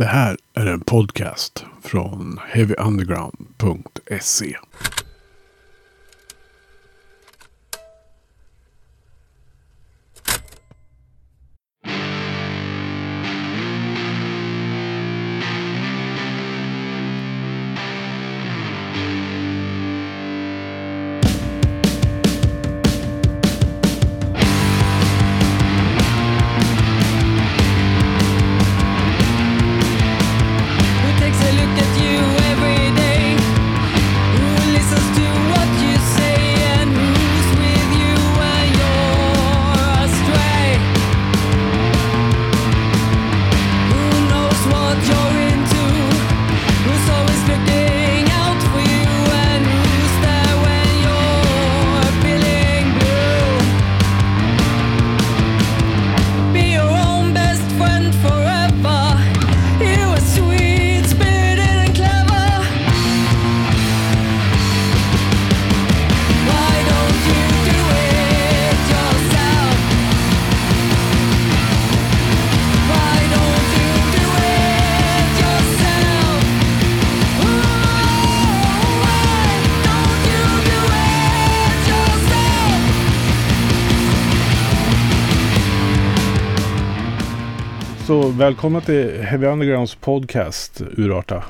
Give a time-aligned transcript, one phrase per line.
[0.00, 4.56] Det här är en podcast från heavyunderground.se.
[88.10, 91.44] Så välkomna till Heavy Undergrounds podcast Urarta.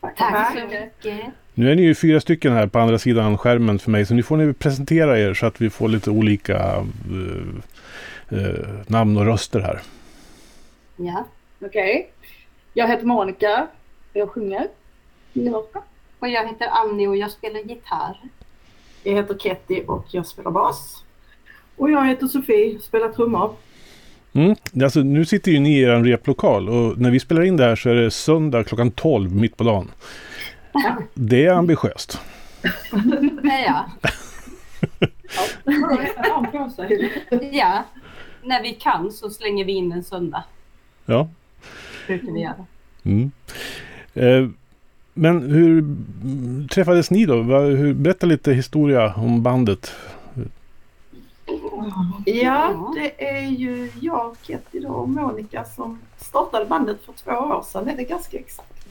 [0.00, 1.26] Tack så mycket.
[1.54, 4.22] Nu är ni ju fyra stycken här på andra sidan skärmen för mig så nu
[4.22, 6.56] får ni presentera er så att vi får lite olika
[8.30, 9.80] eh, eh, namn och röster här.
[10.96, 11.24] Ja.
[11.60, 12.10] Okej.
[12.74, 13.66] Jag heter Monica.
[14.12, 14.68] Jag sjunger.
[15.34, 15.82] Urarta.
[16.18, 18.18] Och jag heter Annie och jag spelar gitarr.
[19.02, 21.04] Jag heter Ketty och jag spelar bas.
[21.76, 23.54] Och jag heter Sofie, spelar trummor.
[24.32, 24.56] Mm.
[24.82, 27.76] Alltså, nu sitter ju ni i er replokal och när vi spelar in det här
[27.76, 29.90] så är det söndag klockan 12 mitt på dagen.
[31.14, 32.20] Det är ambitiöst.
[33.42, 33.86] Ja,
[37.52, 37.84] ja.
[38.42, 40.44] När vi kan så slänger vi in en söndag.
[41.06, 41.28] Ja.
[42.06, 42.66] Brukar vi göra.
[43.02, 43.30] Mm.
[44.14, 44.48] Eh,
[45.14, 45.84] men hur
[46.68, 47.42] träffades ni då?
[47.94, 49.92] Berätta lite historia om bandet.
[52.24, 57.62] Ja, det är ju jag, Ketty då, och Monica som startade bandet för två år
[57.62, 57.88] sedan.
[57.88, 58.86] Är det ganska exakt?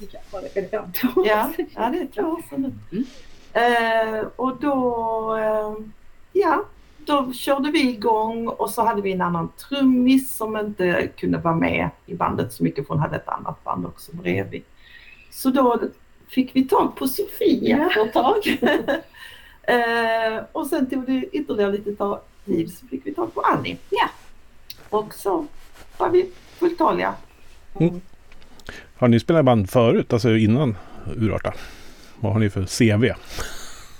[1.25, 3.03] Ja, ja det är två år sedan nu.
[3.53, 5.85] Eh, och då, eh,
[6.33, 6.63] ja,
[6.97, 11.55] då körde vi igång och så hade vi en annan trummis som inte kunde vara
[11.55, 14.63] med i bandet så mycket för hon hade ett annat band också bredvid.
[15.31, 15.79] Så då
[16.27, 18.59] fick vi tag på Sofia efter ett tag.
[19.63, 23.77] eh, och sen tog det ytterligare lite ta- tid så fick vi tag på Annie.
[23.89, 24.09] Ja.
[24.89, 25.45] Och så
[25.97, 27.15] var vi fulltaliga.
[28.95, 30.77] Har ni spelat band förut, alltså innan
[31.15, 31.53] Urarta?
[32.19, 33.13] Vad har ni för CV?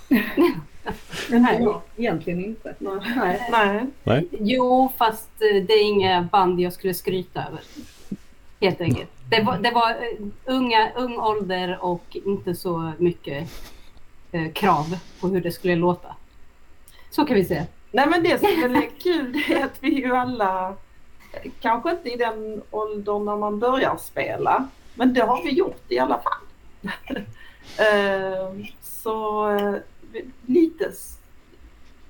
[1.30, 2.76] Nej, egentligen inte.
[3.52, 3.86] Nej.
[4.04, 4.28] Nej.
[4.32, 7.62] Jo, fast eh, det är inga band jag skulle skryta över.
[8.62, 9.10] Helt enkelt.
[9.30, 13.50] Det var, det var eh, unga, ung ålder och inte så mycket
[14.32, 16.16] eh, krav på hur det skulle låta.
[17.10, 17.66] Så kan vi säga.
[17.98, 20.74] Nej men det som är kul det är att vi ju alla,
[21.62, 26.00] kanske inte i den åldern när man börjar spela, men det har vi gjort i
[26.00, 26.84] alla fall.
[27.80, 29.76] Eh, så eh,
[30.46, 30.92] lite,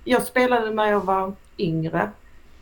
[0.03, 2.09] jag spelade när jag var yngre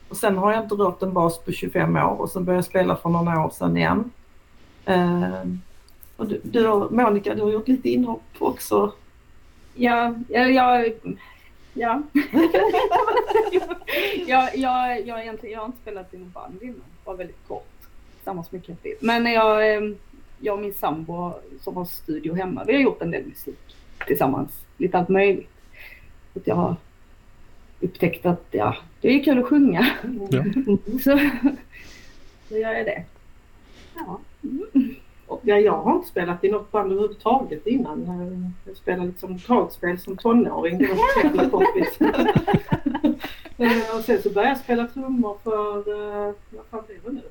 [0.09, 2.65] och sen har jag inte rört en bas på 25 år och sen började jag
[2.65, 4.11] spela för några år sedan igen.
[4.85, 5.43] Eh,
[6.17, 8.91] och du, du Monica, du har gjort lite inhopp också.
[9.73, 10.93] Ja, ja, jag...
[11.77, 12.01] Ja.
[14.27, 16.81] jag, jag, jag, egentligen, jag har inte spelat i någon band innan.
[17.05, 17.67] Bara väldigt kort.
[18.15, 18.95] Tillsammans med Katty.
[19.01, 19.81] Men jag, eh,
[20.39, 23.75] jag och min sambo som har studio hemma, vi har gjort en del musik
[24.07, 24.65] tillsammans.
[24.77, 25.49] Lite allt möjligt.
[26.35, 26.75] Att jag har
[27.79, 29.87] upptäckt att ja, det är kul att sjunga.
[30.29, 30.43] Ja.
[31.03, 31.19] Så,
[32.49, 33.03] så gör jag det.
[33.95, 34.19] Ja.
[35.27, 38.53] Och ja, jag har inte spelat i något band överhuvudtaget innan.
[38.65, 40.77] Jag spelade liksom dragspel som tonåring.
[40.77, 41.99] Det var så kompis.
[43.57, 47.21] Eh, och sen så började jag spela trummor för, eh, vad fan blir det nu?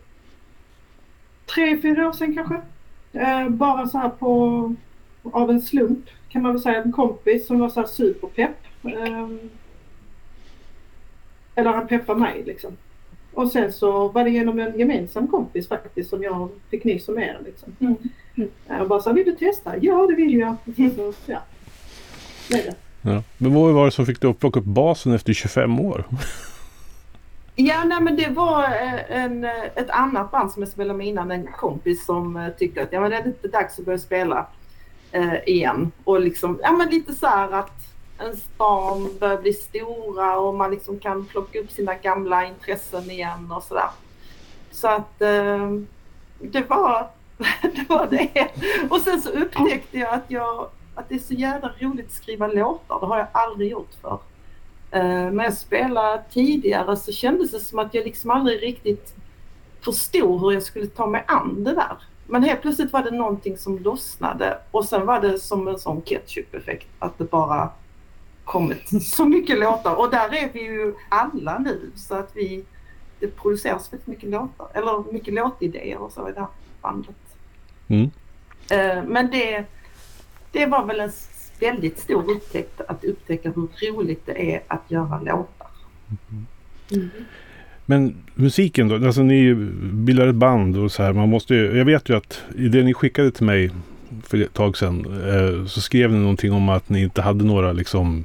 [1.55, 2.61] Tre, fyra år sedan kanske.
[3.13, 4.75] Eh, Bara så här på,
[5.23, 6.83] av en slump kan man väl säga.
[6.83, 8.57] En kompis som var så här superpepp.
[8.85, 9.29] Eh,
[11.55, 12.77] Eller han peppade mig liksom.
[13.35, 17.19] Och sen så var det genom en gemensam kompis faktiskt som jag fick nys om
[17.19, 17.39] er.
[17.45, 17.77] Liksom.
[17.81, 17.97] Mm.
[18.67, 19.77] Jag bara så här, vill du testa?
[19.81, 20.57] Ja det vill jag.
[20.97, 21.39] Så, ja.
[22.49, 22.75] Det det.
[23.03, 23.23] Ja.
[23.39, 26.05] Men vad var det som fick dig att plocka upp basen efter 25 år?
[27.57, 31.07] Ja, nej, men det var eh, en, eh, ett annat band som jag spelade med
[31.07, 33.99] innan, en kompis som eh, tyckte att ja, men det är lite dags att börja
[33.99, 34.47] spela
[35.13, 35.93] eh, igen.
[36.05, 40.71] Och liksom, ja men lite så här att ens barn börjar bli stora och man
[40.71, 43.91] liksom kan plocka upp sina gamla intressen igen och sådär.
[44.71, 45.71] Så att eh,
[46.39, 47.09] det var
[47.63, 47.89] det.
[47.89, 48.49] Var det.
[48.91, 52.47] Och sen så upptäckte jag att, jag att det är så jävla roligt att skriva
[52.47, 53.01] låtar.
[53.01, 54.19] Det har jag aldrig gjort för.
[54.91, 59.15] Eh, när jag spelade tidigare så kändes det som att jag liksom aldrig riktigt
[59.81, 61.97] förstod hur jag skulle ta mig an det där.
[62.27, 66.03] Men helt plötsligt var det någonting som lossnade och sen var det som en sån
[66.03, 67.71] ketchup-effekt att det bara
[68.45, 72.65] kommit så mycket låtar och där är vi ju alla nu så att vi
[73.21, 76.49] det produceras väldigt mycket låtar eller mycket låtidéer och så i det här
[76.83, 77.17] bandet.
[77.89, 78.11] Mm.
[78.71, 79.65] Eh, Men det,
[80.53, 81.11] det var väl en
[81.61, 85.69] väldigt stor upptäckt att upptäcka hur roligt det är att göra låtar.
[87.87, 88.95] Men musiken då?
[88.95, 89.55] Alltså ni
[89.93, 91.13] bildar ett band och så här.
[91.13, 93.71] Man måste ju, jag vet ju att i det ni skickade till mig
[94.23, 97.73] för ett tag sedan eh, så skrev ni någonting om att ni inte hade några
[97.73, 98.25] liksom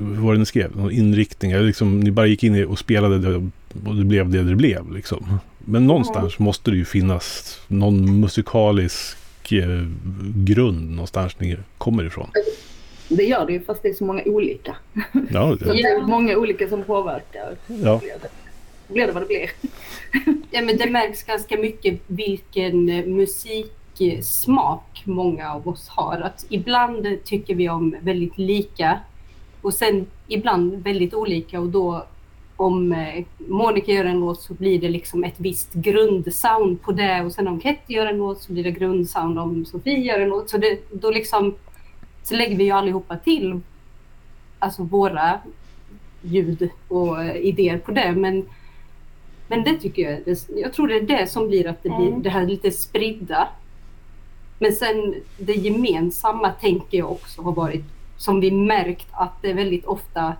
[0.00, 0.76] vad var det ni skrev?
[0.76, 1.52] Någon inriktning?
[1.52, 3.36] Eller liksom, ni bara gick in och spelade det,
[3.86, 4.92] och det blev det det blev.
[4.92, 5.38] Liksom.
[5.58, 9.16] Men någonstans måste det ju finnas någon musikalisk
[9.52, 9.86] eh,
[10.34, 12.28] grund någonstans ni kommer ifrån.
[13.08, 14.76] Det gör det ju fast det är så många olika.
[15.30, 17.56] Ja, det, det är många olika som påverkar.
[17.66, 17.98] ja.
[17.98, 18.28] Blir det,
[18.92, 19.50] blir det vad det blir.
[20.50, 26.20] Ja, men det märks ganska mycket vilken eh, musiksmak många av oss har.
[26.20, 28.98] Att ibland tycker vi om väldigt lika
[29.62, 32.04] och sen ibland väldigt olika och då
[32.56, 37.22] om eh, Monica gör en låt så blir det liksom ett visst grundsound på det
[37.24, 40.28] och sen om Ketty gör en låt så blir det grundsound om Sofie gör en
[40.28, 40.50] låt.
[40.50, 41.54] Så det, då liksom
[42.22, 43.60] så lägger vi ju allihopa till
[44.58, 45.38] alltså våra
[46.22, 48.12] ljud och eh, idéer på det.
[48.12, 48.44] Men
[49.48, 52.08] men det tycker jag, det, jag tror det är det som blir att det blir
[52.08, 52.22] Mm.
[52.22, 53.48] det här lite spridda.
[54.58, 57.84] Men sen det gemensamma tänker jag också har varit,
[58.16, 60.34] som vi märkt att det är väldigt ofta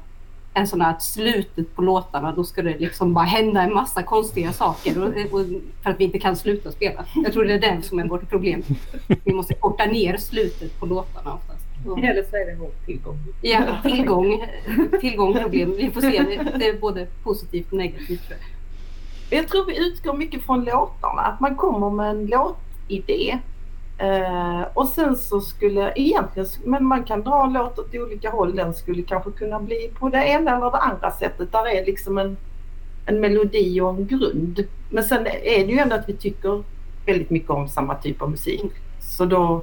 [0.55, 4.53] en sån här slutet på låtarna, då ska det liksom bara hända en massa konstiga
[4.53, 5.09] saker och,
[5.41, 5.47] och,
[5.83, 7.05] för att vi inte kan sluta spela.
[7.25, 8.63] Jag tror det är det som är vårt problem.
[9.25, 11.65] Vi måste korta ner slutet på låtarna oftast.
[11.87, 13.19] Och- Eller så är det vår tillgång.
[13.43, 14.45] Ja, tillgång,
[15.01, 15.75] tillgång problem.
[15.77, 16.23] Vi får se,
[16.59, 18.33] det, är både positivt och negativt.
[19.31, 21.23] Jag tror vi utgår mycket från låtarna.
[21.23, 23.39] Att man kommer med en låtidé.
[24.03, 28.57] Eh, och sen så skulle egentligen, men man kan dra en låt åt olika håll.
[28.57, 31.53] Den skulle kanske kunna bli på det ena eller det andra sättet.
[31.53, 32.37] Där är liksom en,
[33.07, 34.65] en melodi och en grund.
[34.91, 36.63] Men sen är det ju ändå att vi tycker
[37.07, 38.73] väldigt mycket om samma typ av musik.
[39.01, 39.63] Så då,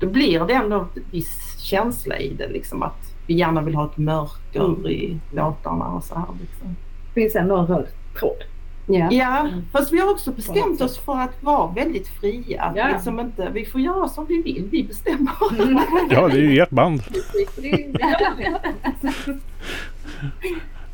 [0.00, 2.48] då blir det ändå en viss känsla i det.
[2.48, 6.26] Liksom att vi gärna vill ha ett mörker i låtarna och så här.
[6.40, 6.76] Liksom.
[7.14, 7.86] Det finns ändå en röd
[8.18, 8.44] tråd.
[8.86, 9.08] Ja.
[9.12, 12.62] Ja, fast vi har också bestämt oss för att vara väldigt fria.
[12.62, 12.88] Att Ja.
[12.88, 15.32] Liksom inte, vi får göra som vi vill, vi bestämmer.
[16.10, 17.02] ja, det är ju ert band.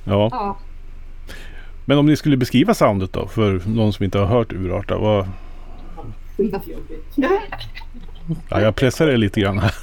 [0.05, 0.29] Ja.
[0.33, 0.57] Ja.
[1.85, 4.99] Men om ni skulle beskriva soundet då för någon som inte har hört Urarta.
[4.99, 5.29] Vad,
[8.49, 9.75] ja, jag pressar er lite grann här.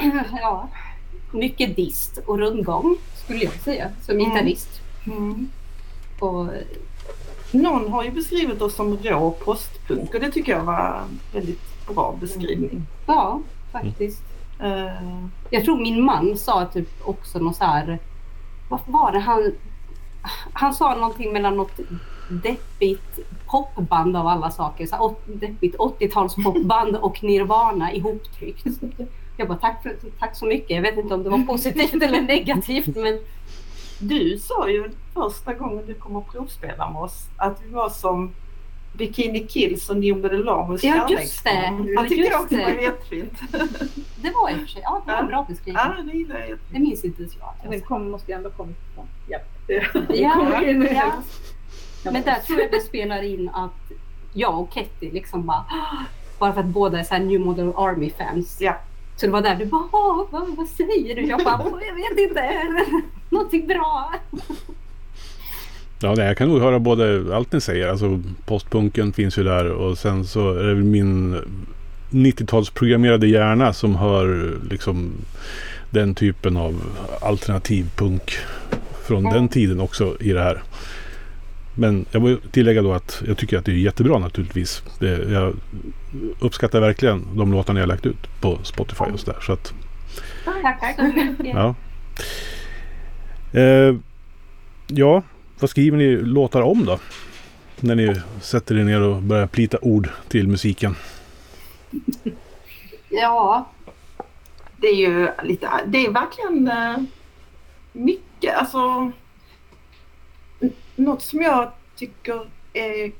[0.40, 0.68] ja.
[1.32, 4.30] Mycket dist och rundgång skulle jag säga som Mm.
[4.30, 4.80] gitarrist.
[6.20, 6.46] Och,
[7.52, 11.86] Någon har ju beskrivit oss som rå postpunk och det tycker jag var en väldigt
[11.94, 12.86] bra beskrivning.
[13.06, 13.40] ja,
[13.72, 14.22] faktiskt.
[14.60, 17.98] Eh, Jag tror min man sa typ också något så här.
[18.68, 19.52] Vad var det han?
[20.52, 21.80] Han sa någonting mellan något
[22.42, 24.86] deppigt popband av alla saker.
[24.86, 28.66] Så här, åt- deppigt 80-tals popband och Nirvana ihoptryckt.
[29.36, 30.70] Jag bara tack, för, tack så mycket.
[30.70, 33.18] Jag vet inte om det var positivt eller negativt men
[33.98, 38.32] du sa ju första gången du kom och provspela med oss att vi var som
[38.92, 41.72] Bikini Kills och New Middle Lamus Ja, just det.
[41.94, 42.82] Jag tycker Just också det var det.
[42.82, 43.32] jättefint.
[44.16, 45.82] det var i och för sig ja, det var en bra beskrivning.
[45.96, 47.70] Ja, det gillar jag Det minns inte ens jag.
[47.70, 49.06] Den kom, måste ju ändå kommit ifrån.
[49.28, 49.38] Ja.
[50.08, 50.62] Ja,
[50.92, 51.12] ja.
[52.04, 53.92] Men där tror jag det spelar in att
[54.32, 55.64] jag och Ketty liksom bara
[56.38, 58.58] bara för att båda är så här New Model Army fans.
[58.60, 58.76] Ja.
[59.16, 61.22] Så det var där du bara "Åh, vad, vad säger du?
[61.26, 62.50] Jag bara "Åh, jag vet inte.
[63.30, 64.14] Någonting bra.
[66.02, 67.88] Ja, nej, jag kan nog höra både allt ni säger.
[67.88, 71.36] Alltså postpunken finns ju där och sen så är det min
[72.10, 75.12] 90-talsprogrammerade hjärna som hör liksom
[75.90, 76.82] den typen av
[77.20, 78.32] alternativpunk
[79.06, 80.62] från den tiden också i det här.
[81.78, 84.82] Men jag vill tillägga då att jag tycker att det är jättebra naturligtvis.
[84.98, 85.54] Det, jag
[86.40, 89.38] uppskattar verkligen de låtar ni har lagt ut på Spotify och sådär.
[89.40, 89.74] Så att,
[90.62, 91.02] Tack så
[91.38, 91.46] mycket.
[91.54, 91.74] ja.
[93.60, 93.94] Eh,
[94.88, 95.22] Ja,
[95.60, 96.98] vad skriver ni låtar om då?
[97.80, 100.94] När ni sätter er ner och börjar plita ord till musiken.
[103.08, 103.68] Ja,
[104.76, 106.96] Det är ju lite, det är verkligen eh,
[107.92, 109.12] mycket, alltså
[110.96, 113.12] något som jag tycker är,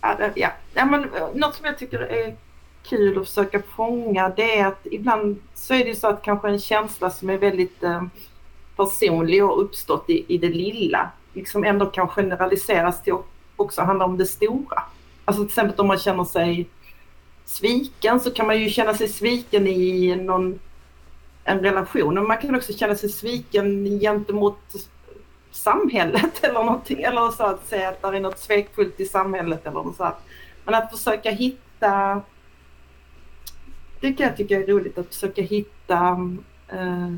[0.00, 0.32] ja,
[0.74, 2.36] ja, men, eh, något som jag tycker är
[2.82, 6.60] kul att försöka fånga det är att ibland så är det så att kanske en
[6.60, 8.02] känsla som är väldigt eh,
[8.76, 13.24] personlig och uppstått i, i det lilla liksom ändå kan generaliseras till att
[13.56, 14.82] också handla om det stora.
[15.24, 16.66] Alltså till exempel om man känner sig
[17.44, 20.58] sviken så kan man ju känna sig sviken i någon
[21.44, 22.14] en relation.
[22.14, 24.58] Men man kan också känna sig sviken gentemot
[25.56, 27.02] samhället eller någonting.
[27.02, 30.14] Eller så att säga att det är något svekfullt i samhället eller något sånt.
[30.64, 32.22] Men att försöka hitta
[34.00, 35.96] det kan jag tycka är roligt att försöka hitta
[36.68, 37.12] eh,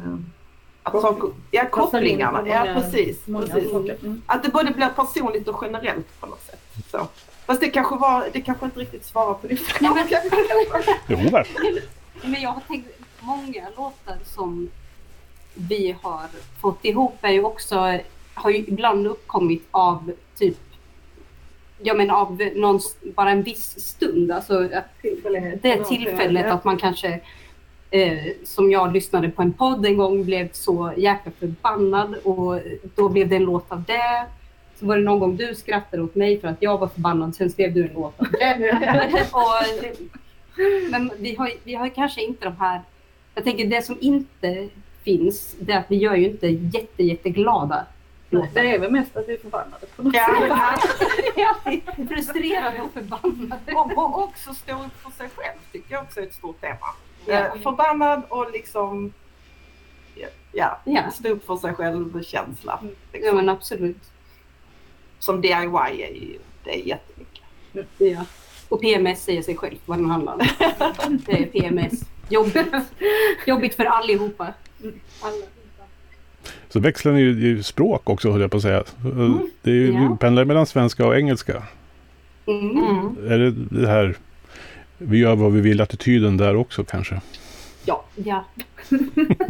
[0.83, 1.03] att Koppling.
[1.21, 2.39] saker, ja, kopplingarna.
[2.39, 3.25] Många- Ja, precis.
[3.25, 3.73] Precis.
[4.03, 4.23] Mm.
[4.27, 6.61] Att det både blir personligt och generellt på något sätt.
[6.91, 7.09] Så.
[7.47, 10.05] Fast det kanske, var, det kanske inte riktigt svarar på din fråga.
[11.09, 11.47] Jo, där.
[12.23, 12.89] men jag har tänkt
[13.21, 14.71] många låtar som
[15.55, 16.27] vi har
[16.61, 17.99] fått ihop är ju också,
[18.39, 20.59] har ju ibland uppkommit av typ,
[21.83, 24.33] ja men av någon, bara en viss stund.
[24.33, 25.63] Alltså att Tillfällighet.
[25.63, 27.21] det tillfället att man kanske,
[27.91, 32.61] eh, som jag lyssnade på en podd en gång, blev så jäkla förbannad och
[32.95, 34.27] då blev det en låt av det.
[34.81, 37.51] Så var det någon gång du skrattade åt mig för att jag var förbannad, sen
[37.51, 39.27] skrev du en låt av det.
[39.33, 39.91] och,
[40.91, 42.81] men vi har, vi har kanske inte de här,
[43.35, 44.69] jag tänker det som inte
[45.05, 47.87] finns, det är att vi gör ju inte jätte, jätteglada
[48.31, 50.79] Det är väl mest att vi är förbannade på något Ja,
[51.65, 52.09] sätt.
[52.09, 53.73] Frustrerade och förbannade.
[53.75, 56.77] och, och också stå upp för sig själv tycker jag också är ett stort tema.
[57.27, 57.35] Ja.
[57.35, 59.13] Eh, förbannad och liksom
[60.53, 61.11] ja, Ja.
[61.11, 62.79] stå upp för sig själv känsla.
[62.83, 63.37] Ja Liksom.
[63.37, 64.11] men absolut.
[65.19, 65.53] Som DIY
[66.03, 67.43] är ju det är jättemycket.
[67.99, 68.25] Ja.
[68.69, 70.41] Och PMS säger sig själv vad den handlar om.
[71.27, 71.93] Det är PMS.
[72.29, 72.75] Jobbigt.
[73.47, 74.47] Jobbigt för allihopa.
[75.23, 75.47] Alla.
[76.69, 78.85] Så växlar ni ju språk också, höll jag på att säga.
[79.63, 80.17] Det är ju, Ja.
[80.21, 81.63] pendlar mellan svenska och engelska.
[82.47, 82.71] Mm.
[82.71, 83.17] Mm.
[83.33, 84.17] Är det det här,
[84.99, 87.21] vi gör vad vi vill, attityden där också kanske?
[87.85, 88.05] Ja.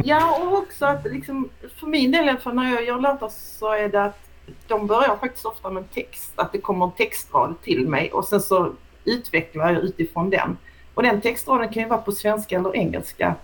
[0.03, 1.49] Ja och också att liksom,
[1.79, 4.19] för min del fall när jag gör låtar så är det att
[4.67, 6.31] de börjar faktiskt ofta med text.
[6.35, 8.73] Att det kommer en textrad till mig och sen så
[9.05, 10.57] utvecklar jag utifrån den.
[10.93, 13.35] Och den textraden kan ju vara på svenska eller engelska.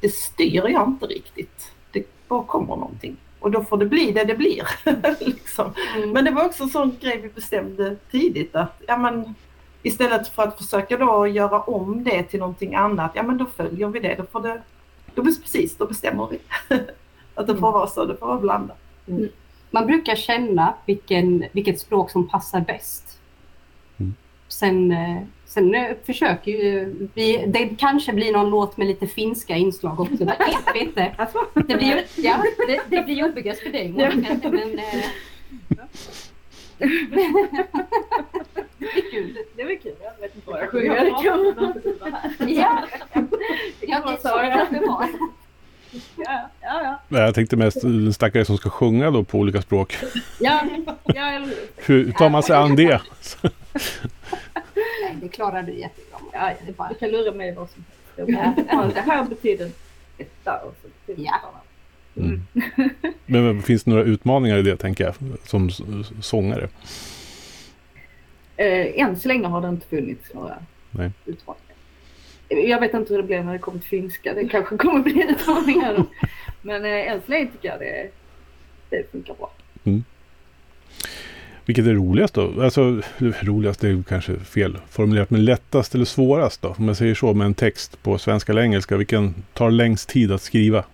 [0.00, 1.72] Det styr jag inte riktigt.
[2.30, 3.16] Bara kommer någonting.
[3.40, 4.68] Och då får det bli det det blir.
[5.26, 5.72] liksom.
[5.96, 6.10] Mm.
[6.10, 9.34] Men det var också en sån grej vi bestämde tidigt att ja, men,
[9.82, 13.88] istället för att försöka då göra om det till någonting annat, ja men då följer
[13.88, 14.14] vi det.
[14.14, 14.62] Då får det
[15.14, 16.38] då, precis, då bestämmer vi.
[17.34, 18.78] att det får vara så, det får vara blandat.
[19.70, 23.18] Man brukar känna vilken, vilket språk som passar bäst.
[23.98, 24.14] Mm.
[24.48, 29.56] Sen, eh, sen eh, försöker ju vi, det kanske blir någon låt med lite finska
[29.56, 30.16] inslag också.
[30.16, 31.12] Det vet vi inte.
[31.54, 35.04] Det blir, ju- ja, det, det blir jobbigast för dig Monica, men eh,
[36.78, 36.86] det
[38.98, 39.36] är kul.
[39.56, 39.94] det var kul.
[40.02, 41.06] Jag vet inte vad jag sjunger.
[42.48, 42.84] Ja,
[43.80, 45.08] ja det är så det kan det vara.
[46.16, 47.18] Ja, ja, ja.
[47.18, 49.96] Jag tänkte mest den stackare som ska sjunga då på olika språk.
[50.40, 50.60] Ja,
[51.04, 51.40] ja?
[51.76, 53.00] Hur tar man sig an det?
[55.12, 56.18] Nej, det klarar du jättebra.
[56.32, 57.84] Ja, Det är bara, Du kan lura mig vad som
[58.16, 58.32] helst.
[58.32, 58.54] Ja.
[58.68, 59.70] Ja, Det här betyder
[60.16, 61.62] detta och så betyder Ja.
[62.16, 62.42] Mm.
[63.26, 65.14] Men finns det några utmaningar i det tänker jag,
[65.44, 65.70] som
[66.22, 66.68] sångare?
[68.56, 70.58] Eh, än så länge har det inte funnits några
[70.90, 71.10] Nej.
[71.26, 71.66] utmaningar.
[72.48, 74.34] Jag vet inte hur det blir när det kommer till finska.
[74.34, 76.04] Det kanske kommer bli utmaningar.
[76.62, 78.10] Men eh, än så länge tycker jag det,
[78.90, 79.50] det funkar bra.
[81.70, 82.62] Vilket är roligast då?
[82.62, 86.74] Alltså roligast är kanske fel formulerat, men lättast eller svårast då?
[86.78, 90.32] Om jag säger så med en text på svenska eller engelska, vilken tar längst tid
[90.32, 90.84] att skriva?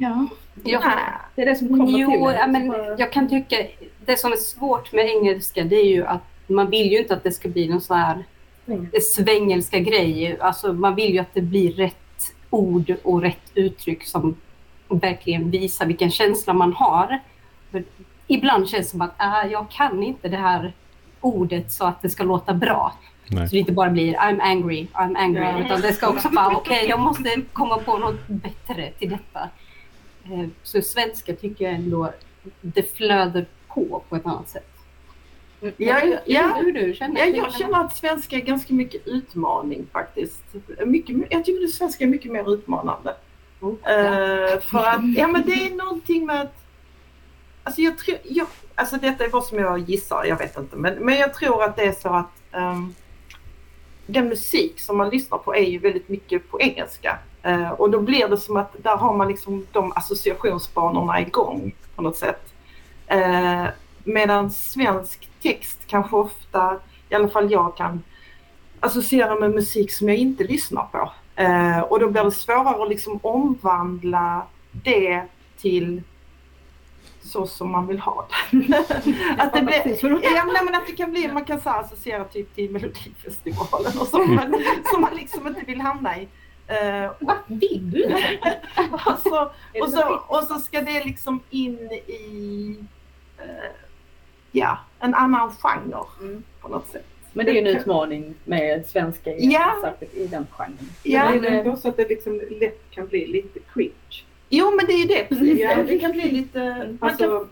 [0.00, 0.26] Ja,
[0.64, 0.82] jag,
[1.34, 2.36] det är det som kommer Jo, till.
[2.38, 3.56] ja, men jag kan tycka
[4.06, 7.22] det som är svårt med engelska det är ju att man vill ju inte att
[7.24, 8.24] det ska bli någon sån här
[8.68, 8.86] Mm.
[9.14, 10.36] svängelska grej.
[10.40, 14.36] Alltså man vill ju att det blir rätt ord och rätt uttryck som
[14.88, 17.20] verkligen visar vilken känsla man har.
[17.70, 17.84] För
[18.26, 20.72] ibland känns det som att äh, jag kan inte det här
[21.20, 22.92] ordet så att det ska låta bra.
[23.28, 23.48] Nej.
[23.48, 25.42] Så det inte bara blir I'm angry, I'm angry.
[25.42, 25.64] Ja.
[25.64, 29.48] Utan det ska också vara okej, jag måste komma på något bättre till detta.
[30.24, 32.12] Eh, Så svenska tycker jag ändå
[32.60, 34.70] det flöder på på ett annat sätt.
[35.60, 36.54] Ja, Jag ja.
[36.60, 37.20] hur du känner.
[37.20, 40.42] Ja, jag känner att svenska är ganska mycket utmaning faktiskt.
[40.86, 43.14] Mycket, jag tycker att svenska är mycket mer utmanande.
[43.62, 46.65] Eh, för att, ja men det är någonting med att,
[47.66, 50.94] alltså jag tror, jag, alltså detta är vad som jag gissar, jag vet inte, men,
[50.94, 52.94] men jag tror att det är så att um,
[54.06, 57.18] den musik som man lyssnar på är ju väldigt mycket på engelska.
[57.46, 62.02] Uh, och då blir det som att där har man liksom de associationsbanorna igång på
[62.02, 62.52] något sätt.
[63.14, 63.66] Uh,
[64.04, 66.76] medan svensk text kanske ofta,
[67.08, 68.02] i alla fall jag kan
[68.80, 71.12] associera med musik som jag inte lyssnar på.
[71.42, 75.22] Uh, och då blir det svårare att liksom omvandla det
[75.58, 76.02] till
[77.26, 78.76] så som man vill ha det.
[79.38, 82.54] att, det blir, ja, nej, men att det kan bli, man kan så associera typ
[82.54, 86.28] till Melodifestivalen och så, men, som man liksom inte vill hamna i.
[86.66, 88.04] Eh, Vad vill du?
[88.92, 92.76] och, så, och, så, och så ska det liksom in i
[93.38, 93.44] eh,
[94.52, 96.42] ja, en annan genre Mm.
[96.60, 97.06] på något sätt.
[97.32, 99.74] Men det är ju en utmaning med svenska Ja.
[99.82, 100.78] särskilt i den genren.
[101.02, 104.22] Ja, Men det är också att det liksom lätt kan bli lite cringe.
[104.48, 105.60] Jo men det är ju det precis.
[105.60, 105.82] Ja.
[105.82, 106.58] Det kan bli lite...
[106.58, 107.48] Kan, Alltså,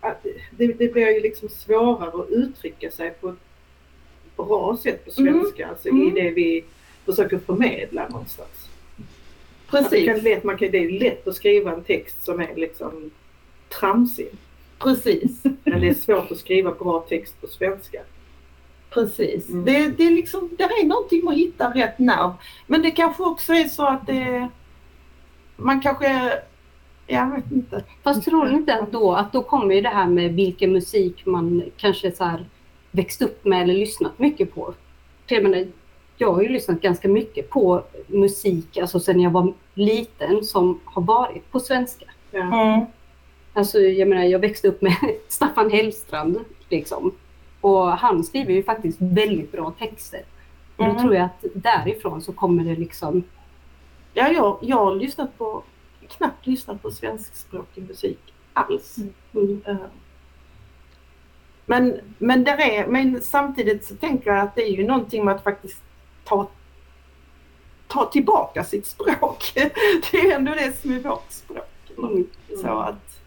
[0.00, 3.36] att det, det blir ju liksom svårare att uttrycka sig på ett
[4.36, 5.66] bra sätt på svenska.
[5.68, 6.14] Alltså i Mm.
[6.14, 6.64] det vi
[7.06, 8.68] försöker förmedla någonstans.
[9.70, 13.10] Kan precis, lätt, man kan, det är lätt att skriva en text som är liksom
[13.68, 14.28] tramsig.
[14.78, 17.98] precis, Men det är svårt att skriva bra text på svenska.
[18.90, 19.48] precis.
[19.48, 19.64] Mm.
[19.64, 22.32] Det, det, är liksom, det är någonting att hitta rätt nerv.
[22.66, 24.48] Men det kanske också är så att det...
[25.60, 26.32] Man kanske...
[27.06, 27.84] Jag vet inte.
[28.02, 31.26] Fast tror ni inte att då, att då kommer ju det här med vilken musik
[31.26, 32.46] man kanske så här
[32.90, 34.74] växt upp med eller lyssnat mycket på.
[35.26, 35.66] Jag, menar,
[36.16, 41.02] jag har ju lyssnat ganska mycket på musik, alltså sen jag var liten, som har
[41.02, 42.04] varit på svenska.
[42.30, 42.86] Ja.
[43.52, 44.96] Alltså jag menar, jag växte upp med
[45.28, 46.38] Staffan Hellstrand
[46.68, 47.12] liksom.
[47.60, 50.20] Och han skriver ju faktiskt väldigt bra texter.
[50.76, 51.02] Och då Mm.
[51.02, 53.22] tror jag att därifrån så kommer det liksom,
[54.18, 55.62] Ja, jag, jag har lyssnat på,
[56.08, 58.18] knappt lyssnat på svenskspråkig musik
[58.52, 58.96] alls.
[59.34, 59.76] mm, Eh,
[61.66, 65.34] Men, men, där är, men samtidigt så tänker jag att det är ju någonting med
[65.34, 65.82] att faktiskt
[66.24, 66.48] ta,
[67.88, 69.52] ta tillbaka sitt språk.
[70.10, 71.68] Det är ändå det som är vårt språk.
[71.98, 72.26] mm,
[72.62, 73.20] Så att,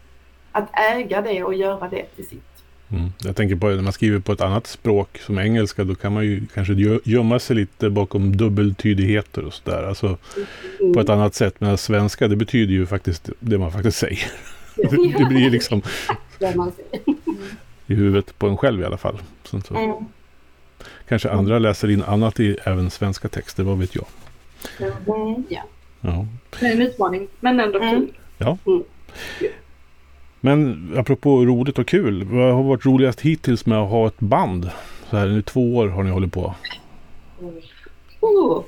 [0.52, 2.51] att äga det och göra det till sitt.
[2.92, 3.12] Mm.
[3.24, 6.24] Jag tänker på när man skriver på ett annat språk som engelska, då kan man
[6.24, 9.82] ju kanske gö- gömma sig lite bakom dubbeltydigheter och sådär.
[9.82, 10.06] Alltså
[10.80, 10.92] mm.
[10.94, 11.54] på ett annat sätt.
[11.58, 14.24] Men svenska, det betyder ju faktiskt det man faktiskt säger.
[14.76, 15.82] Det, det blir liksom
[17.86, 19.18] i huvudet på en själv i alla fall.
[19.44, 19.94] Sen så Mm.
[21.08, 24.04] kanske andra läser in annat i även svenska texter, vad vet jag.
[24.80, 25.44] Mm.
[25.48, 26.26] Ja.
[26.60, 28.08] Det är en utmaning, men ändå Mm.
[28.64, 28.82] kul.
[30.44, 34.70] Men apropå roligt och kul, vad har varit roligast hittills med att ha ett band?
[35.10, 36.54] Så här, nu två år har ni hållit på.
[38.20, 38.62] Oh.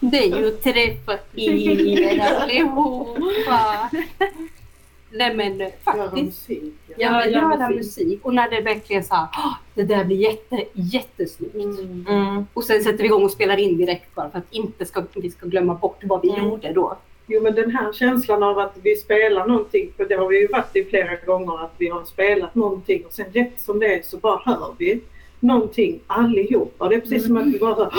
[0.00, 3.90] Det är ju att träffa er allihopa.
[5.12, 6.22] Nej men Göra faktiskt.
[6.26, 6.74] musik.
[6.86, 6.94] Ja.
[6.98, 8.20] Ja, Ja, göra göra musik.
[8.22, 11.54] Och när det verkligen så här, "Åh, det där blir jätte, jättesnyggt.
[11.54, 12.06] Mm.
[12.08, 12.46] Mm.
[12.54, 15.30] Och sen sätter vi igång och spelar in direkt bara för att inte ska, vi
[15.30, 16.44] ska glömma bort vad vi Mm.
[16.44, 16.96] gjorde då.
[17.32, 20.46] Jo men den här känslan av att vi spelar någonting, för det har vi ju
[20.46, 24.02] varit i flera gånger att vi har spelat någonting och sen rätt som det är
[24.02, 25.00] så bara hör vi
[25.40, 26.88] någonting allihopa.
[26.88, 27.90] Det är precis som att vi bara hör,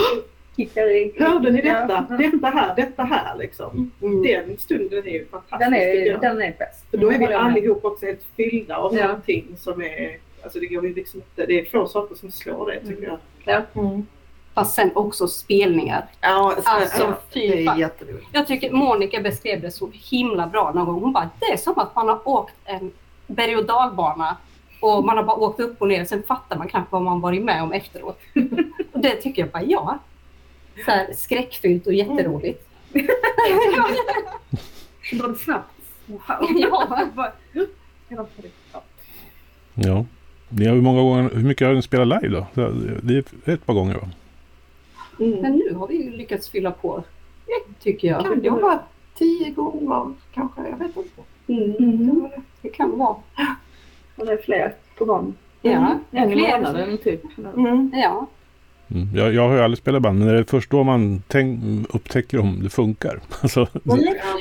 [1.18, 2.06] hörde ni detta?
[2.18, 3.90] Detta här, detta här liksom.
[4.02, 4.22] Mm.
[4.22, 5.60] Den stunden är ju fantastisk.
[5.70, 6.84] Den är, den är bäst.
[6.90, 7.36] För då är vi med.
[7.40, 9.06] allihop också helt fyllda av Ja.
[9.06, 12.70] någonting som är, alltså det går ju liksom inte, det är få saker som slår
[12.70, 13.62] det tycker jag.
[13.84, 14.06] Mm.
[14.54, 16.06] Fast sen också spelningar.
[16.20, 18.26] Ja, Alltså, ja, fy det är jätteroligt.
[18.32, 21.00] Jag tycker Monica beskrev det så himla bra någon gång.
[21.02, 22.90] Hon bara, det är som att man har åkt en
[23.26, 24.36] berg och dalbana
[24.80, 27.20] och man har bara åkt upp och ner och sen fattar man knappt vad man
[27.20, 28.20] varit med om efteråt.
[28.92, 29.98] Och det tycker jag bara, ja.
[30.84, 32.68] Så här, skräckfyllt och jätteroligt.
[35.12, 35.70] Går det snabbt?
[36.06, 36.20] Wow.
[36.56, 37.02] Ja.
[38.08, 38.26] Ja.
[39.74, 40.04] Ja.
[40.48, 42.68] Ni har hur, många gånger, hur mycket har ni spelat live då?
[43.02, 44.08] Det är ett par gånger va?
[45.18, 47.04] Men nu har vi ju lyckats fylla på,
[47.82, 48.22] tycker jag.
[48.22, 48.78] Kan det vara
[49.18, 50.60] tio gånger kanske?
[50.70, 51.22] Jag vet inte.
[51.46, 52.28] Mm.
[52.62, 53.16] Det kan vara.
[54.16, 55.34] Och det är fler på gång.
[55.62, 56.58] Ja, En i fler.
[56.58, 57.22] månaden typ.
[57.56, 57.90] Mm.
[57.94, 58.26] Ja.
[58.90, 59.08] Mm.
[59.14, 61.60] Jag, jag har ju aldrig spelat band, men det är först då man tänk,
[61.94, 63.20] upptäcker om det funkar.
[63.42, 63.66] Alltså,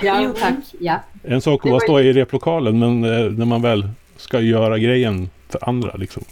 [0.01, 0.55] ja, tack.
[0.79, 0.99] Ja.
[1.23, 5.69] en sak att stå i replokalen, men eh, när man väl ska göra grejen för
[5.69, 6.23] andra liksom.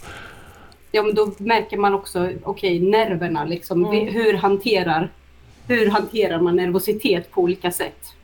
[0.92, 3.84] Ja, men då märker man också, okej, nerverna liksom.
[3.84, 4.08] Mm.
[4.08, 5.12] Hur hanterar,
[5.68, 8.14] hur hanterar man nervositet på olika sätt?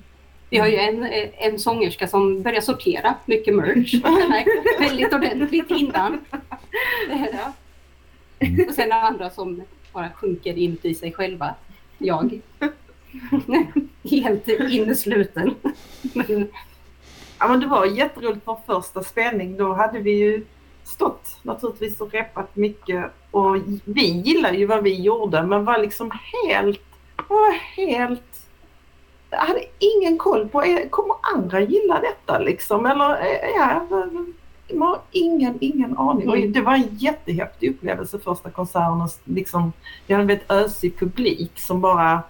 [0.50, 3.94] Vi har ju en, en sångerska som börjar sortera mycket merch.
[4.80, 6.24] Väldigt ordentligt innan.
[7.32, 7.52] Ja.
[8.68, 11.54] Och sen andra som bara sjunker inuti sig själva.
[11.98, 12.40] Jag.
[14.10, 15.54] helt innesluten.
[17.38, 19.56] Ja, men det var jätteroligt på första spelning.
[19.56, 20.44] Då hade vi ju
[20.86, 26.10] stått naturligtvis och reppat mycket och vi gillade ju vad vi gjorde men var liksom
[26.44, 26.82] helt,
[27.28, 28.22] var helt
[29.30, 32.86] jag hade ingen koll på, kommer andra gilla detta liksom?
[32.86, 33.86] Eller eh, ja,
[34.74, 36.28] man har ingen, ingen aning.
[36.28, 39.00] Och det var en jättehäftig upplevelse första konserten.
[39.00, 39.72] och Liksom,
[40.06, 42.22] vi hade en väldigt ösig publik som bara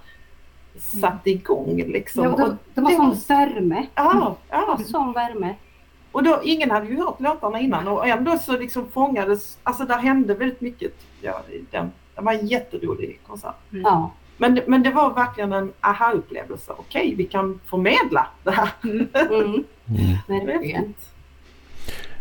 [0.78, 2.24] satte igång liksom.
[2.24, 3.86] ja, Och det, det var det sån värme.
[3.94, 4.78] Ja, Det ja.
[4.86, 5.54] sån värme.
[6.16, 9.98] Och då, ingen hade ju hört låtarna innan och ändå så liksom fångades, alltså där
[9.98, 10.92] hände väldigt mycket.
[11.22, 13.54] Ja, den, det var en jätterolig konsert.
[13.70, 14.12] Ja.
[14.36, 16.72] Men, det- men det var verkligen en aha-upplevelse.
[16.78, 18.68] Okej, vi kan förmedla det här.
[18.84, 19.08] Mm,
[20.28, 20.46] Mm.
[20.46, 20.94] verkligen.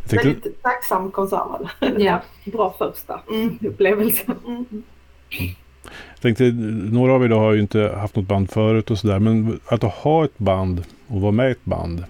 [0.02, 1.62] Jag tänkte, Väldigt tacksam konsert.
[1.98, 2.22] Ja.
[2.46, 3.60] Bra första Mm.
[3.62, 4.24] upplevelse.
[4.48, 4.66] Mm.
[6.22, 6.44] tänkte,
[6.92, 9.20] några av er då har ju inte haft något band förut och sådär.
[9.20, 12.06] Men att ha ett band och vara med i ett band.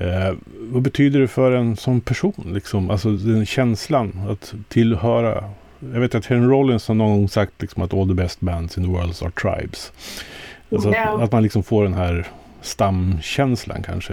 [0.00, 2.50] Eh, vad betyder det för en som person?
[2.54, 2.90] Liksom?
[2.90, 5.44] Alltså den känslan att tillhöra.
[5.92, 8.78] Jag vet att Henry Rollins har någon gång sagt liksom, att all the best bands
[8.78, 9.92] in the world are tribes.
[10.72, 11.08] Alltså Ja.
[11.16, 12.26] att, att man liksom får den här
[12.62, 14.12] stamkänslan kanske.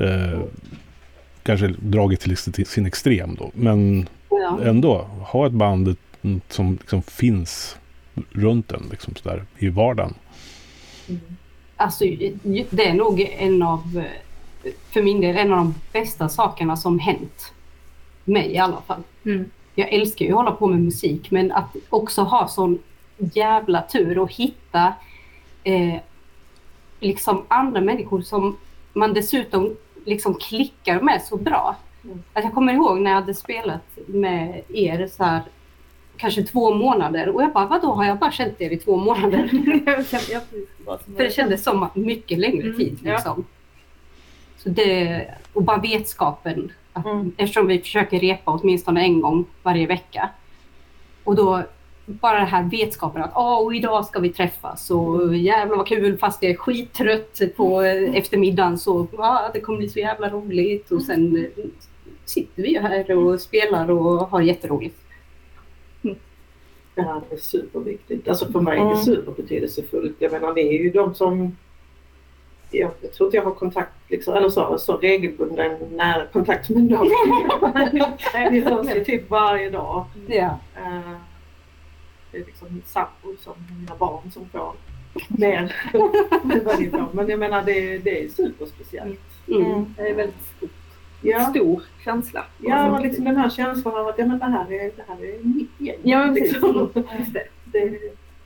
[0.00, 0.40] Eh,
[1.42, 3.50] kanske dragit till sin- extrem då.
[3.54, 4.58] Men Ja.
[4.64, 7.76] ändå ha ett band mm, som liksom finns
[8.30, 10.14] runt en liksom sådär, i vardagen.
[11.76, 12.04] Alltså,
[12.70, 14.02] det är nog en av,
[14.90, 17.52] för min del, en av de bästa sakerna som hänt
[18.24, 19.02] mig i alla fall.
[19.24, 19.50] Mm.
[19.74, 22.78] Jag älskar ju att hålla på med musik, men att också ha sån
[23.18, 24.92] jävla tur och hitta
[25.64, 25.94] eh,
[27.00, 28.56] liksom andra människor som
[28.92, 31.76] man dessutom liksom klickar med så bra.
[32.04, 32.22] Mm.
[32.32, 35.42] Att jag kommer ihåg när jag hade spelat med er så här
[36.16, 39.50] kanske två månader och jag bara, vadå har jag bara känt er i två månader?
[39.86, 40.42] Jag jag
[41.16, 42.98] För det kändes som mycket längre Mm, tid.
[43.02, 43.36] ja.
[44.62, 46.72] Så det, och bara vetskapen.
[46.92, 47.32] Att, Mm.
[47.36, 50.30] Eftersom vi försöker repa åtminstone en gång varje vecka.
[51.24, 51.62] Och då
[52.06, 56.18] bara den här vetskapen att Åh, och idag ska vi träffas och jävlar vad kul
[56.18, 61.02] fast jag är skittrött på eftermiddagen så ja, det kommer bli så jävla roligt och
[61.02, 61.64] sen eh,
[62.24, 64.96] sitter vi här och spelar och har jätteroligt.
[66.94, 68.28] Det här är superviktigt.
[68.28, 69.02] Alltså för mig är det Mm.
[69.04, 70.16] superbetydelsefullt.
[70.18, 71.56] Jag menar vi är ju de som
[72.70, 76.82] jag, jag tror inte jag har kontakt, liksom, eller så, så regelbunden nära kontakt med
[76.82, 77.10] dem.
[78.50, 80.04] vi hörs ju typ varje dag.
[80.76, 81.16] Eh,
[82.32, 84.72] det är liksom sambo som mina barn som får
[85.28, 87.08] mer än vad ni får.
[87.12, 89.20] Men jag menar det, det är superspeciellt.
[89.48, 89.94] Mm.
[89.96, 90.70] Det är väldigt stort.
[91.22, 92.44] Ja, stor känsla.
[92.58, 95.24] ja och liksom den här känslan av att ja, men det, här är, det här
[95.24, 95.98] är mitt gäng.
[96.02, 96.52] Ja, precis.
[96.52, 96.90] liksom.
[97.18, 97.44] Just det.
[97.64, 97.98] det,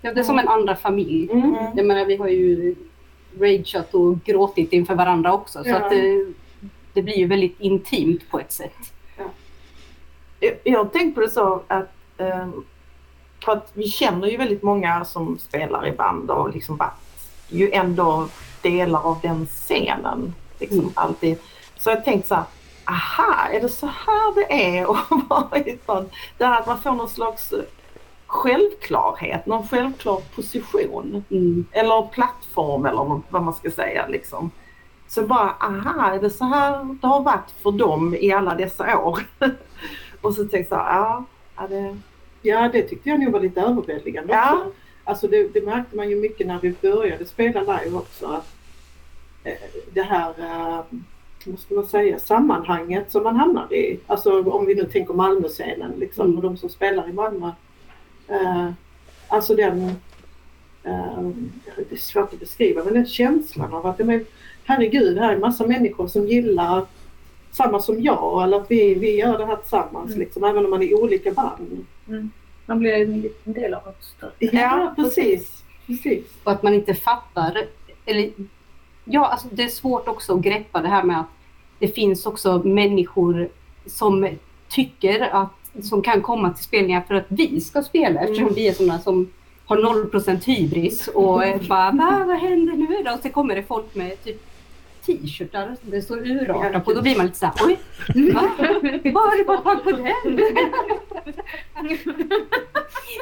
[0.05, 1.31] Ja, det är som en andra familj.
[1.33, 1.55] mm.
[1.77, 2.75] Jag menar, vi har ju
[3.41, 5.63] rageat och gråtit inför varandra också.
[5.65, 5.77] Så Ja.
[5.77, 6.27] att det,
[6.93, 8.77] det blir ju väldigt intimt på ett sätt.
[10.41, 12.49] Jag- Jag tänkt på det så att, eh,
[13.45, 16.93] för att vi känner ju väldigt många som spelar i band och liksom varit
[17.49, 18.29] ju ändå
[18.63, 20.35] delar av den scenen.
[20.59, 20.91] Liksom Mm.
[20.95, 21.39] alltid.
[21.79, 22.45] Så jag tänkte så här,
[22.85, 26.11] aha, är det så här det är att vara i ett band?
[26.39, 27.59] Det här att man får någon slags eh,
[28.35, 31.67] självklarhet, någon självklar position Mm.
[31.73, 34.51] eller plattform eller vad- man ska säga liksom.
[35.09, 38.99] Så bara, aha, är det så här det har varit för dem i alla dessa
[38.99, 39.19] år?
[40.21, 41.25] och så tänkte jag ja,
[41.57, 41.97] ja det,
[42.43, 44.53] Ja, det tyckte jag nog var lite överväldigande Ja.
[44.55, 44.71] också.
[45.05, 48.27] Alltså det, det märkte man ju mycket när vi började spela live också.
[48.27, 48.47] Att,
[49.45, 49.53] eh,
[49.93, 50.81] det här, eh,
[51.47, 54.01] vad ska man säga, sammanhanget som man hamnar i.
[54.07, 56.37] Alltså om vi nu tänker Malmöscenen liksom, Mm.
[56.37, 57.51] och de som spelar i Malmö.
[58.29, 58.71] Eh,
[59.29, 59.83] alltså den,
[60.83, 61.29] eh,
[61.77, 64.25] det är svårt att beskriva, men den känslan av att men,
[64.65, 66.87] herregud, här är massa människor som gillar
[67.53, 70.19] samma som jag eller att vi, vi gör det här tillsammans Mm.
[70.19, 71.87] liksom, även om man är i olika band.
[72.67, 74.33] Man blir en liten del av något större.
[74.39, 75.63] Ja, precis.
[75.87, 76.25] precis.
[76.45, 77.63] Och att man inte fattar.
[78.07, 78.33] Eller,
[79.05, 81.27] ja, alltså det är svårt också att greppa det här med att
[81.79, 83.49] det finns också människor
[83.87, 84.29] som
[84.69, 88.73] tycker att som kan komma till spelningar för att vi ska spela eftersom vi är
[88.73, 89.33] sådana som
[89.65, 93.13] har 0% hybris och bara Va, vad händer nu då?
[93.13, 94.43] Och så kommer det folk med typ
[95.07, 96.93] t-shirtar det står urarta på.
[96.93, 97.79] Då blir man lite såhär oj,
[98.33, 98.51] va?
[99.13, 100.05] Var det bara tag på den?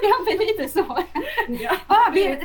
[0.03, 0.99] ja men lite så.
[1.49, 1.77] Ja,
[2.15, 2.39] vi,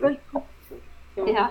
[0.00, 0.48] väldigt kort.
[1.14, 1.48] ja.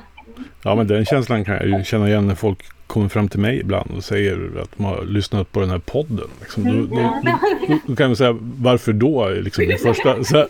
[0.64, 3.60] Ja, men den känslan kan jag ju känna igen när folk kommer fram till mig
[3.60, 6.28] ibland och säger att de har lyssnat på den här podden.
[6.40, 6.64] Liksom.
[6.64, 7.20] Då, då,
[7.68, 9.30] då, då kan man säga, varför då?
[9.30, 10.48] Liksom, det första, så här.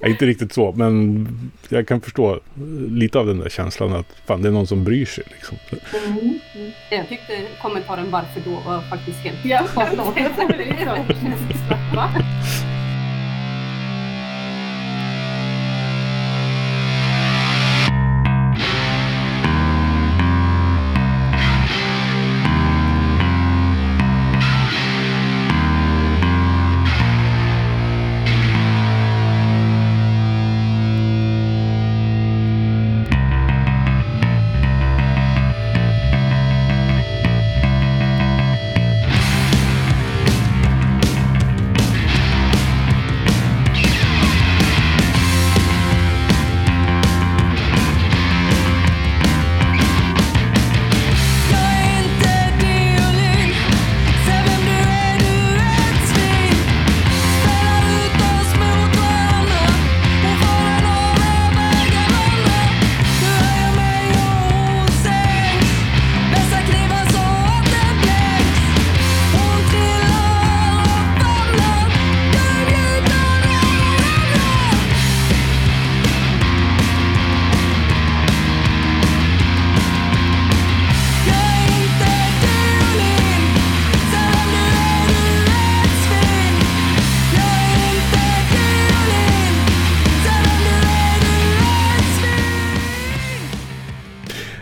[0.00, 1.26] Ja, inte riktigt så, men
[1.68, 2.40] jag kan förstå
[2.88, 5.24] lite av den där känslan att fan, det är någon som bryr sig.
[5.28, 5.58] Liksom.
[6.06, 6.40] Mm.
[6.90, 9.66] Jag tyckte kommentaren varför då var faktiskt helt Ja,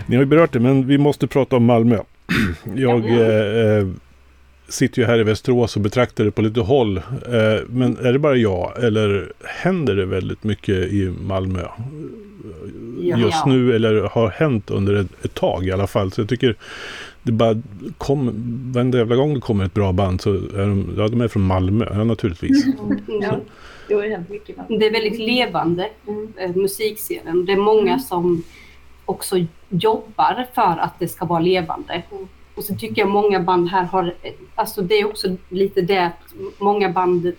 [0.07, 1.99] Ni har ju berört det, men vi måste prata om Malmö.
[2.75, 3.87] Jag eh, eh,
[4.69, 6.97] sitter ju här i Västerås och betraktar det på lite håll.
[6.97, 11.61] Eh, men är det bara jag eller händer det väldigt mycket i Malmö
[13.01, 13.19] Ja.
[13.19, 13.75] just nu?
[13.75, 16.13] Eller har hänt under ett, ett tag i alla fall.
[16.13, 16.57] Så jag tycker
[17.23, 17.63] det bara
[17.99, 18.33] kom,
[18.75, 21.43] varenda jävla gång det kommer ett bra band så är de, ja, de är från
[21.43, 22.67] Malmö, ja, naturligtvis.
[23.21, 23.41] Ja,
[23.89, 23.95] det
[24.69, 25.89] Det är väldigt levande,
[26.37, 27.45] eh, musikscenen.
[27.47, 28.43] Det är många som
[29.07, 29.37] också
[29.69, 32.03] jobbar för att det ska vara levande.
[32.55, 34.15] Och så tycker jag många band här har,
[34.55, 37.33] alltså det är också lite det att många band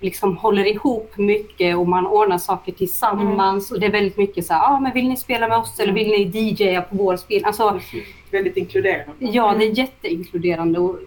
[0.00, 3.70] liksom håller ihop mycket och man ordnar saker tillsammans.
[3.70, 5.92] Och det är väldigt mycket så här, ah, men vill ni spela med oss eller
[5.92, 7.44] vill ni DJa på vår spel?
[7.44, 8.04] Alltså, Precis.
[8.30, 9.12] Väldigt inkluderande.
[9.18, 10.98] Ja, det är jätteinkluderande och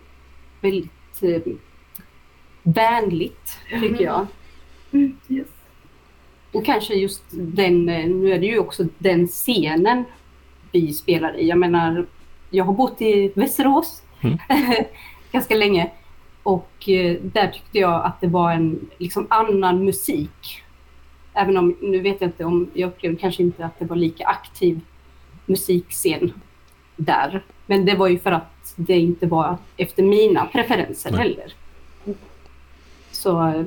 [0.62, 1.54] väldigt eh,
[2.64, 4.28] vänligt tycker jag.
[4.92, 5.48] Mm, yes.
[6.52, 10.04] Och kanske just den, eh, nu är det ju också den scenen
[10.72, 11.48] vi spelar i.
[11.48, 12.06] Jag menar,
[12.50, 14.38] jag har bott i Västerås Mm.
[15.32, 15.92] ganska länge
[16.44, 20.64] och eh, där tyckte jag att det var en liksom annan musik.
[21.34, 24.26] Även om, nu vet jag inte om, jag upplevde kanske inte att det var lika
[24.26, 24.80] aktiv
[25.46, 26.34] musikscen
[26.96, 27.44] där.
[27.66, 31.20] Men det var ju för att det inte var efter mina preferenser Nej.
[31.20, 31.54] heller.
[33.12, 33.64] Så eh,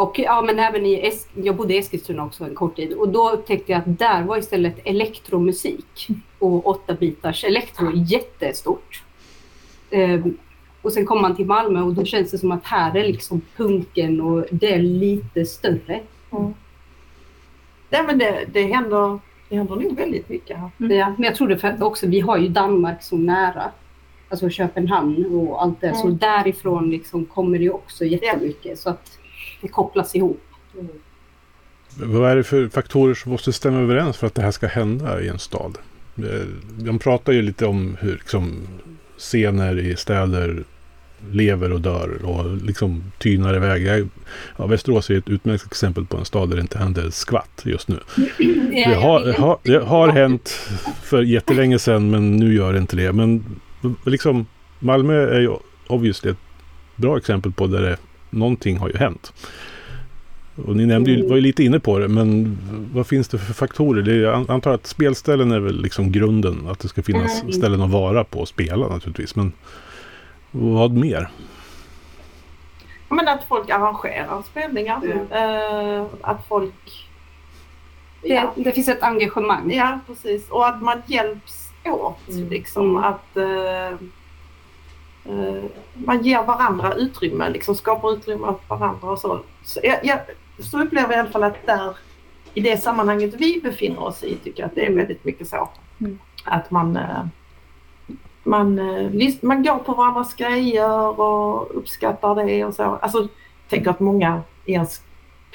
[0.00, 3.08] och ja, men även i es- jag bodde i Eskilstuna också en kort tid och
[3.08, 6.08] då tänkte jag att där var istället elektromusik
[6.38, 9.02] och åtta bitars elektro jättestort.
[9.90, 10.36] Ehm,
[10.82, 13.40] och sen kom man till Malmö och då känns det som att här är liksom
[13.56, 16.00] punken och det är lite större.
[17.90, 20.70] Nej, men det, det, händer, det händer nog väldigt mycket här.
[20.78, 23.70] Ja, men jag tror det för att också, vi har ju Danmark så nära.
[24.28, 25.94] Alltså Köpenhamn och allt det.
[25.94, 26.18] Så Mm.
[26.18, 28.78] därifrån liksom kommer det också jättemycket.
[28.78, 29.18] Så att
[29.60, 30.40] det kopplas ihop.
[31.96, 35.20] Vad är det för faktorer som måste stämma överens för att det här ska hända
[35.22, 35.78] i en stad?
[36.16, 36.46] Eh,
[36.78, 38.68] De pratar ju lite om hur liksom,
[39.18, 40.64] scener i städer
[41.30, 44.08] lever och dör och liksom tynar iväg.
[44.56, 47.88] Ja, Västerås är ett utmärkt exempel på en stad där det inte händer skvatt just
[47.88, 47.98] nu.
[48.70, 50.48] Det har, har, det har hänt
[51.02, 53.12] för jättelänge sedan men nu gör det inte det.
[53.12, 53.44] Men
[54.06, 54.46] liksom
[54.78, 55.50] Malmö är ju
[55.88, 56.36] obviously ett
[56.96, 57.96] bra exempel på där det,
[58.30, 59.32] någonting har ju hänt.
[60.66, 62.58] Och ni nämnde ju, var ju lite inne på det, men
[62.94, 64.02] vad finns det för faktorer?
[64.02, 67.52] Det är, jag antar att spelställen är väl liksom grunden, att det ska finnas Mm.
[67.52, 69.36] ställen att vara på och spela naturligtvis.
[69.36, 69.52] Men
[70.50, 71.28] vad mer?
[73.08, 75.00] Men att folk arrangerar spelningar.
[75.30, 77.06] Eh, att folk...
[78.22, 79.72] Ja, Det, det finns ett engagemang.
[79.74, 80.48] ja, precis.
[80.50, 82.28] Och att man hjälps åt.
[82.28, 82.48] Mm.
[82.48, 83.04] Liksom, Mm.
[83.04, 83.98] Att eh,
[85.94, 89.40] man ger varandra utrymme, liksom skapar utrymme åt varandra och så.
[89.64, 90.18] Så, jag, jag,
[90.58, 91.96] så upplever jag i alla fall att där,
[92.54, 95.68] i det sammanhanget vi befinner oss i, tycker jag att det är väldigt mycket så.
[96.00, 96.18] Mm.
[96.44, 97.26] Att man, eh,
[98.42, 102.82] man, eh, man går på varandras grejer och uppskattar det och så.
[102.82, 103.28] Alltså,
[103.68, 105.02] tänker att många i ens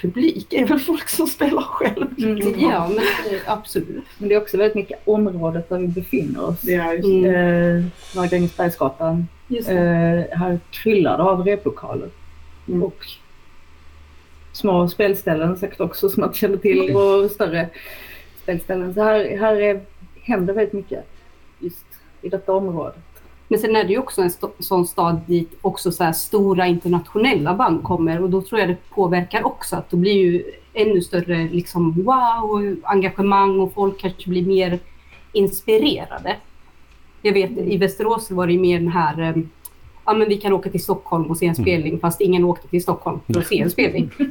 [0.00, 2.06] publik är väl folk som spelar själv.
[2.18, 2.60] Mm.
[2.60, 2.96] Ja, men
[3.30, 4.04] det- absolut.
[4.18, 6.64] Men det är också väldigt mycket området där vi befinner oss.
[6.64, 7.34] Ja, just Mm.
[7.78, 7.84] Eh,
[8.16, 9.28] Norra Grängesbergsgatan.
[9.48, 9.76] Just Eh,
[10.32, 12.08] här kryllar det av replokaler.
[12.68, 12.82] Mm.
[12.82, 13.06] Och
[14.52, 17.68] små spelställen säkert också som man känner till och större
[18.42, 18.94] spelställen.
[18.94, 19.80] Så här, här är,
[20.22, 21.04] händer väldigt mycket
[21.58, 21.84] just
[22.22, 22.94] i detta område.
[23.48, 26.66] Men sen är det ju också en st- sån stad dit också så här stora
[26.66, 30.42] internationella band kommer och då tror jag det påverkar också att då blir ju
[30.74, 34.78] ännu större liksom wow, engagemang och folk kanske blir mer
[35.32, 36.36] inspirerade.
[37.22, 39.36] Jag vet i Västerås var det mer den här eh,
[40.04, 42.82] ja men vi kan åka till Stockholm och se en spelning fast ingen åkte till
[42.82, 44.10] Stockholm för att se en spelning.
[44.18, 44.24] Så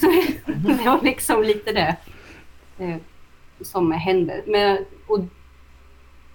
[0.46, 1.96] det var liksom lite det
[2.80, 2.96] eh,
[3.62, 4.42] som hände.
[4.48, 5.20] Men, och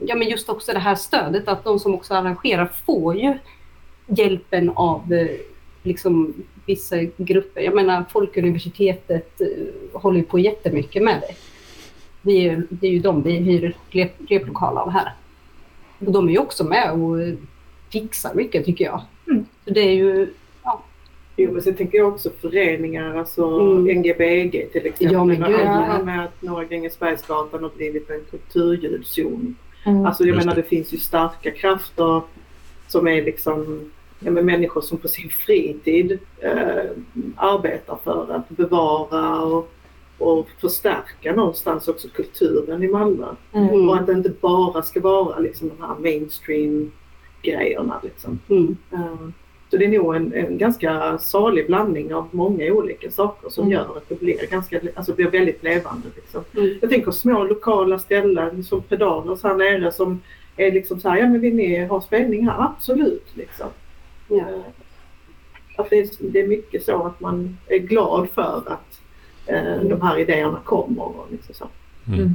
[0.01, 3.39] ja, men just också det här stödet, att de som också arrangerar får ju
[4.07, 5.27] hjälpen av eh,
[5.83, 6.35] liksom,
[6.67, 7.61] vissa grupper.
[7.61, 11.35] Jag menar, Folkuniversitetet eh, håller ju på jättemycket med det.
[12.23, 15.13] Vi är, det är ju de vi hyr rep, replokal av här.
[15.99, 17.35] Och de är ju också med och eh,
[17.93, 19.03] fixar mycket tycker jag.
[19.27, 19.47] Mm.
[19.65, 20.29] Så det är ju,
[20.65, 20.83] ja,
[21.37, 23.99] Jo, men sen tänker jag också föreningar, alltså Mm.
[23.99, 25.13] NGBG till exempel.
[25.13, 25.45] Ja, men gud.
[25.45, 29.57] arbetat med att Norra Grängesbergsgatan har blivit en kulturljudzon.
[29.85, 30.07] Mm.
[30.07, 30.63] Alltså jag Just menar det.
[30.63, 32.23] det finns ju starka krafter
[32.87, 33.91] som är liksom
[34.21, 36.91] ja, men människor som på sin fritid eh,
[37.37, 39.73] arbetar för att bevara och,
[40.19, 43.27] och förstärka någonstans också kulturen i Malmö.
[43.53, 43.89] Mm.
[43.89, 46.93] Och att det inte bara ska vara liksom de här mainstream
[47.43, 48.01] grejerna.
[48.03, 48.39] Liksom.
[48.49, 49.29] mm, Eh,
[49.71, 53.73] Så det är nog en, en ganska salig blandning av många olika saker som Mm.
[53.73, 56.09] gör att det blir, ganska, alltså blir väldigt levande.
[56.17, 56.45] Liksom.
[56.57, 60.21] mm, Jag tänker små lokala ställen som Pedalers här nere som
[60.57, 62.63] är liksom så här, ja men vill ni ha spelning här?
[62.65, 63.27] Absolut.
[63.35, 63.67] Liksom.
[64.29, 64.37] ja.
[64.37, 64.45] Eh,
[65.77, 69.01] Att det, är, det är mycket så att man är glad för att
[69.47, 71.03] eh, de här idéerna kommer.
[71.05, 71.69] Och liksom så.
[72.13, 72.35] Mm.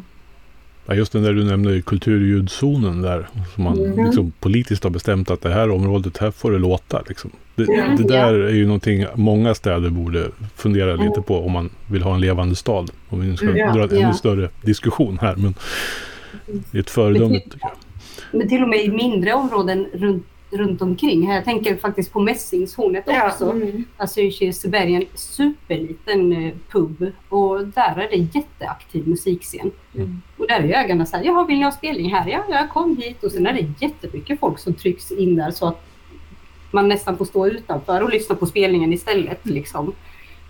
[0.88, 3.28] Ja, just den där du nämnde kulturljudzonen där.
[3.56, 4.06] Som man Mm.
[4.06, 7.02] liksom politiskt har bestämt att det här området, här får det låta.
[7.08, 7.32] Liksom.
[7.56, 7.84] Det, Ja.
[7.98, 12.16] det där är ju någonting många städer borde fundera lite på om man vill ha
[12.16, 12.92] en levande stad.
[13.10, 13.74] Om vi nu ska Mm, ja.
[13.74, 15.36] dra en ännu större diskussion här.
[15.36, 15.54] Men
[16.72, 17.72] det är ett föredöme tycker jag.
[18.32, 21.30] Men till och med i mindre områden runt, runt omkring.
[21.32, 23.52] Jag tänker faktiskt på Mässingshornet Ja, också.
[23.52, 23.86] Mm.
[23.98, 27.12] Alltså i Kirseberg, en superliten eh, pub.
[27.30, 29.72] Och där är det jätteaktiv musikscen.
[29.96, 30.22] Mm.
[30.38, 32.28] Och där är ju ägarna så här, jaha vill ni ha spelning här?
[32.30, 33.24] Ja, jag kom hit.
[33.24, 35.82] Och sen är det jättemycket folk som trycks in där så att
[36.72, 39.46] man nästan får stå utanför och lyssna på spelningen istället.
[39.46, 39.94] Liksom.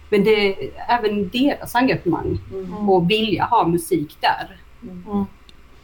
[0.10, 2.90] Men det är även deras engagemang Mm.
[2.90, 4.58] och vilja ha musik där.
[4.84, 5.26] Mm.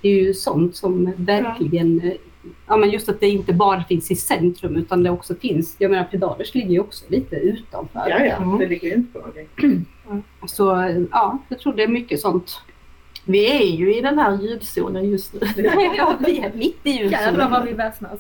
[0.01, 2.13] Det är ju sånt som verkligen, eh,
[2.67, 5.91] ja men just att det inte bara finns i centrum utan det också finns, jag
[5.91, 7.99] menar Pedalers ligger ju också lite utanför.
[8.09, 8.57] Ja, ja, Mm.
[8.59, 9.85] det ligger ju inte på någonting.
[10.47, 10.63] Så
[11.11, 12.59] ja, jag tror det är mycket sånt.
[13.25, 15.39] Vi är ju i den här ljudzonen just nu.
[15.97, 18.19] ja, vi är mitt i Jävlar vad vi väsnas.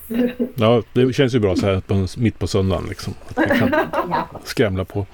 [0.55, 2.85] Ja, det känns ju bra så här på, mitt på söndagen.
[2.89, 3.13] Liksom.
[3.35, 3.69] Att vi kan
[4.09, 4.27] Ja.
[4.43, 5.05] skramla på.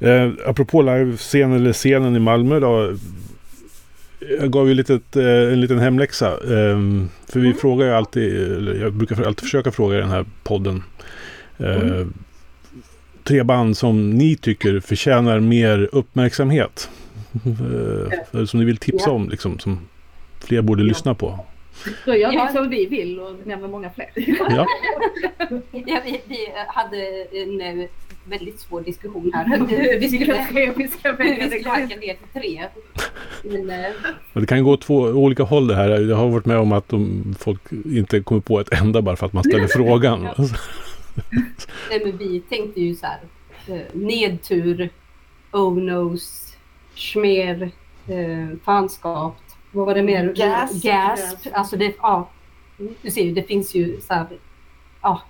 [0.00, 2.92] Eh, apropå livescenen eller scenen i Malmö då.
[4.40, 6.28] Jag gav ju litet, eh, en liten hemläxa.
[6.28, 6.78] Eh,
[7.28, 8.32] för vi frågar ju alltid,
[8.80, 10.82] jag brukar alltid försöka fråga i den här podden.
[11.58, 12.06] Eh,
[13.24, 16.90] Tre band som ni tycker förtjänar mer uppmärksamhet.
[18.32, 19.78] Eh, som ni vill tipsa om, liksom, som
[20.40, 21.46] fler borde lyssna på.
[22.06, 22.46] Då gör Ja.
[22.52, 24.10] vi som vi vill och nämner många fler.
[24.14, 24.66] Ja,
[25.86, 27.88] Ja, vi, vi hade en eh,
[28.24, 29.58] väldigt svår diskussion här.
[30.00, 30.66] Vi skulle, vi
[31.18, 31.50] välja vi det.
[31.50, 32.64] skulle hacka ner till tre.
[33.42, 33.90] Men, eh,
[34.32, 35.88] Men det kan gå två olika håll det här.
[36.08, 39.26] Jag har varit med om att de, folk inte kommer på ett enda bara för
[39.26, 40.28] att man ställer frågan.
[41.90, 43.18] Nej, men vi tänkte ju så här.
[43.68, 44.88] Eh, nedtur,
[45.52, 46.54] oh-nos,
[46.94, 47.70] schmer,
[48.08, 49.36] eh, fanskap.
[49.72, 50.32] Vad var det mer?
[50.36, 50.82] Gasp.
[50.82, 51.46] Gasp.
[51.52, 52.28] Alltså det, ja.
[53.02, 54.26] Du ser ju, det finns ju så här.
[55.02, 55.22] Ja.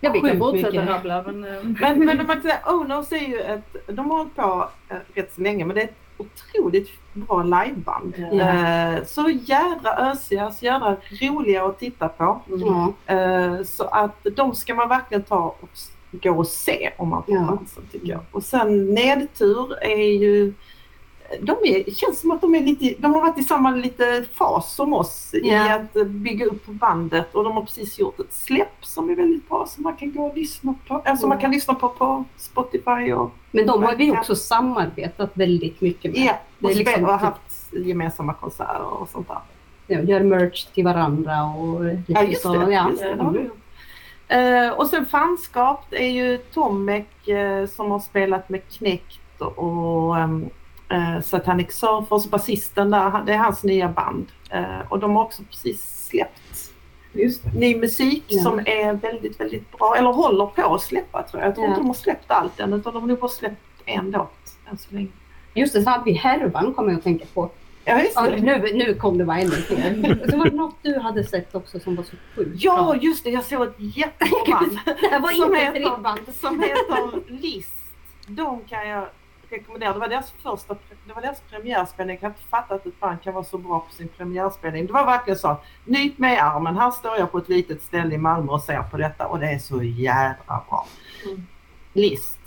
[0.00, 1.44] Ja, vi kan Sjukt fortsätta rabbla men...
[1.44, 4.96] eh, Men, men man kan säga, Owners är ju ett, de har hållit på eh,
[5.14, 8.14] rätt så länge men det är ett otroligt bra liveband.
[8.32, 8.40] Ja.
[8.40, 12.40] Eh, så jädra ösiga, så jädra roliga att titta på.
[12.46, 12.92] ja.
[13.14, 15.68] Eh, så att de ska man verkligen ta och
[16.12, 17.46] gå och se om man får Ja.
[17.46, 18.20] chansen tycker jag.
[18.30, 20.52] Och sen Nedtur är ju
[21.40, 24.74] de är, känns som att de är lite, de har varit i samma lite fas
[24.74, 25.74] som oss i Ja.
[25.74, 29.66] att bygga upp bandet och de har precis gjort ett släpp som är väldigt bra
[29.66, 33.30] som man kan gå och lyssna på, alltså man kan lyssna på på Spotify och
[33.50, 36.20] Men de har vi också samarbetat väldigt mycket med.
[36.26, 39.38] ja, Det och, liksom och typ- haft gemensamma konserter och sånt där.
[39.86, 42.52] Ja, gör merch till varandra och lite Ja just så.
[42.54, 42.72] det.
[42.72, 42.90] Ja.
[42.90, 43.56] Just vi gjort.
[44.28, 50.16] Eh, och sen fanskap det är ju Tomek eh, som har spelat med Knäckt och
[50.18, 50.44] ehm,
[50.90, 54.26] eh, Satanic Surfers, basisten där, det är hans nya band.
[54.50, 56.70] Eh, och de har också precis släppt
[57.12, 57.58] Just det.
[57.58, 58.42] ny musik Ja.
[58.42, 59.94] som är väldigt, väldigt bra.
[59.98, 61.48] Eller håller på att släppa tror jag.
[61.48, 61.70] Jag tror Ja.
[61.70, 64.78] inte de har släppt allt än utan de har nog bara släppt en låt än
[64.78, 65.08] så länge.
[65.54, 67.50] Just det, så hade vi härvan kommer jag att tänka på.
[67.84, 68.36] Ja, just Ja, det.
[68.40, 70.30] nu, nu kom det bara ännu fler.
[70.30, 72.96] Så var det något du hade sett också som var så sjukt Ja, bra.
[72.96, 73.30] just det.
[73.30, 74.78] Jag såg ett jättebra band
[75.10, 76.20] Det var som inte ett heter, ribband.
[76.40, 77.72] som heter List.
[78.26, 79.04] De kan jag
[79.50, 79.92] rekommendera.
[79.92, 80.74] Det var deras första,
[81.06, 82.14] det var deras premiärspelning.
[82.14, 84.86] Jag kan inte fatta att ett band kan vara så bra på sin premiärspelning.
[84.86, 85.56] Det var verkligen så.
[85.84, 86.76] Nyt mig i armen.
[86.76, 89.46] Här står jag på ett litet ställe i Malmö och ser på detta och det
[89.46, 90.86] är så jävla bra.
[91.26, 91.46] Mm.
[91.92, 92.38] List.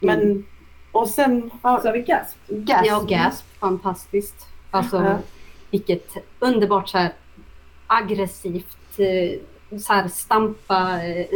[0.00, 0.46] Men,
[0.92, 1.50] och sen...
[1.62, 2.36] Så har vi Gasp.
[2.48, 2.86] Gas.
[2.86, 3.44] Ja, Gasp.
[3.58, 4.46] Fantastiskt.
[4.70, 5.18] Alltså, Ja.
[5.70, 7.12] vilket underbart så här
[7.86, 11.26] aggressivt eh, så här stampa, eh,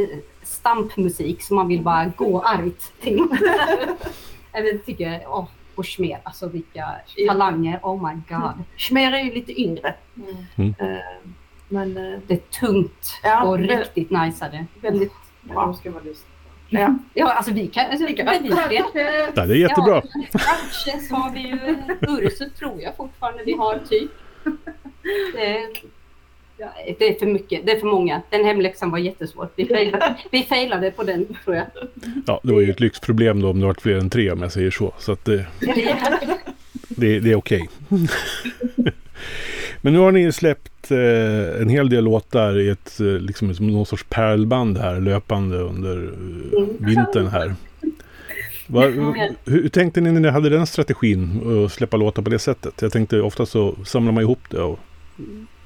[0.42, 3.26] stampmusik som man vill bara gå argt till.
[4.55, 6.86] Eller tycker jag, åh, och Schmer, alltså vilka
[7.28, 8.64] talanger, oh my god.
[8.76, 9.94] Schmer är ju lite yngre.
[10.57, 10.74] Mm.
[10.78, 10.98] Eh,
[11.68, 14.66] Men eh, Det är tungt Ja, och det- riktigt najsade.
[14.80, 15.12] väldigt
[15.48, 15.62] Ja, bra.
[15.66, 16.28] de ska lyssna.
[16.68, 16.94] Ja.
[17.14, 18.26] Ja, alltså vi kan, alltså, vi kan.
[18.26, 18.32] Ja,
[18.68, 20.02] det är jättebra.
[20.14, 21.76] Ja, kanske så har vi ju
[22.09, 24.11] Ursus tror jag fortfarande vi har typ.
[25.34, 25.61] Det,
[26.98, 28.22] det är för mycket, det är för många.
[28.30, 29.48] Den hemläxan var jättesvår.
[29.56, 31.66] Vi failade, vi failade på den tror jag.
[32.26, 34.52] Ja, det var ju ett lyxproblem då om det varit fler än tre om jag
[34.52, 34.92] säger så.
[34.98, 35.46] Så att det,
[36.88, 37.68] det, det är okej.
[39.80, 43.66] Men nu har ni släppt eh, en hel del låtar i ett, eh, liksom, som
[43.66, 46.02] någon sorts pärlband här löpande under
[46.56, 47.54] eh, vintern här.
[48.66, 52.38] Va, hur, hur tänkte ni när ni hade den strategin att släppa låtar på det
[52.38, 52.82] sättet?
[52.82, 54.78] Jag tänkte ofta så samlar man ihop det och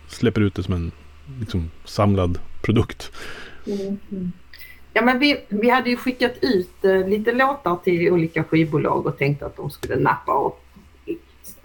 [0.08, 0.92] släpper ut det som en
[1.40, 3.12] liksom, samlad produkt.
[4.92, 9.18] Ja, men vi, vi hade ju skickat ut eh, lite låtar till olika skivbolag och
[9.18, 10.64] tänkte att de skulle nappa och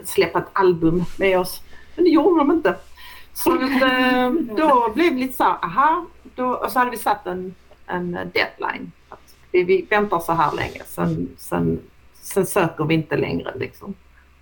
[0.04, 1.62] släppa ett album med oss.
[1.96, 2.76] Men det gjorde de inte.
[3.34, 6.98] Så att, eh, då blev det lite så här, aha, då, och så hade vi
[6.98, 7.56] satt en,
[7.88, 8.92] en deadline.
[9.10, 11.80] Att vi, vi väntar så här länge, sen, sen,
[12.14, 13.94] sen söker vi inte längre liksom.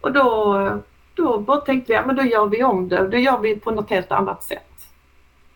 [0.01, 0.81] Och då,
[1.15, 3.71] då bara tänkte vi, ja men då gör vi om det, då gör vi på
[3.71, 4.61] något helt annat sätt.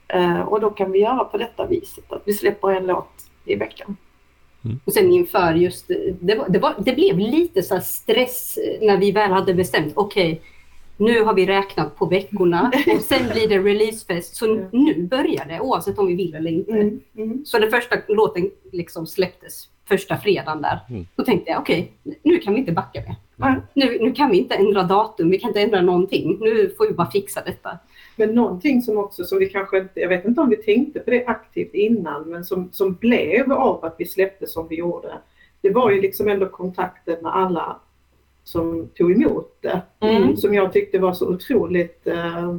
[0.07, 3.55] Eh, och då kan vi göra på detta viset, att vi släpper en låt i
[3.55, 3.97] veckan.
[4.85, 5.87] Och sen inför just,
[6.19, 9.93] det, var, det, var, det blev lite så här stress när vi väl hade bestämt,
[9.95, 10.41] okej,
[10.97, 14.35] nu har vi räknat på veckorna och sen blir det releasefest.
[14.35, 16.71] Så nu börjar det oavsett om vi vill eller inte.
[16.71, 17.45] Mm, mm.
[17.45, 20.79] Så den första låten liksom släpptes första fredagen där.
[20.89, 21.07] Mm.
[21.15, 21.91] Då tänkte jag, okej,
[22.23, 23.15] nu kan vi inte backa mer.
[23.73, 26.37] Nu, nu kan vi inte ändra datum, vi kan inte ändra någonting.
[26.41, 27.69] Nu får vi bara fixa detta.
[28.15, 31.09] Men någonting som också, som vi kanske inte, jag vet inte om vi tänkte på
[31.11, 35.13] det aktivt innan, men som, som blev av att vi släppte som vi gjorde.
[35.61, 37.75] Det var ju liksom ändå kontakten med alla
[38.43, 39.81] som tog emot det.
[39.99, 40.37] Mm.
[40.37, 42.53] Som jag tyckte var så otroligt, eh,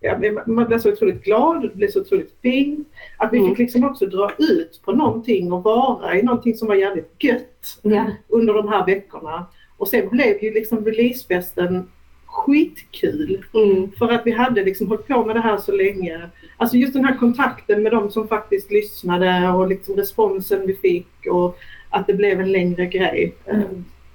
[0.00, 2.88] ja, man blev så otroligt glad, det blev så otroligt fint.
[3.18, 3.48] Att vi Mm.
[3.50, 7.78] fick liksom också dra ut på någonting och vara i någonting som var jävligt gött
[7.82, 8.04] Ja.
[8.28, 9.46] under de här veckorna.
[9.76, 11.86] Och sen blev ju liksom releasefesten
[12.26, 13.44] skitkul.
[13.54, 13.92] Mm.
[13.98, 16.20] För att vi hade liksom hållit på med det här så länge.
[16.56, 21.26] Alltså just den här kontakten med de som faktiskt lyssnade och liksom responsen vi fick
[21.32, 21.58] och
[21.90, 23.34] att det blev en längre grej.
[23.44, 23.58] Eh,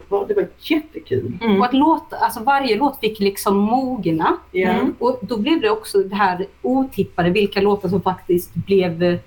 [0.09, 1.37] var- Det var jättekul.
[1.59, 4.37] Och att låta, alltså varje låt fick liksom mogna.
[4.51, 4.69] Ja.
[4.69, 4.95] Mm.
[4.99, 9.19] Och då blev det också det här otippade, vilka låtar som faktiskt blev eh,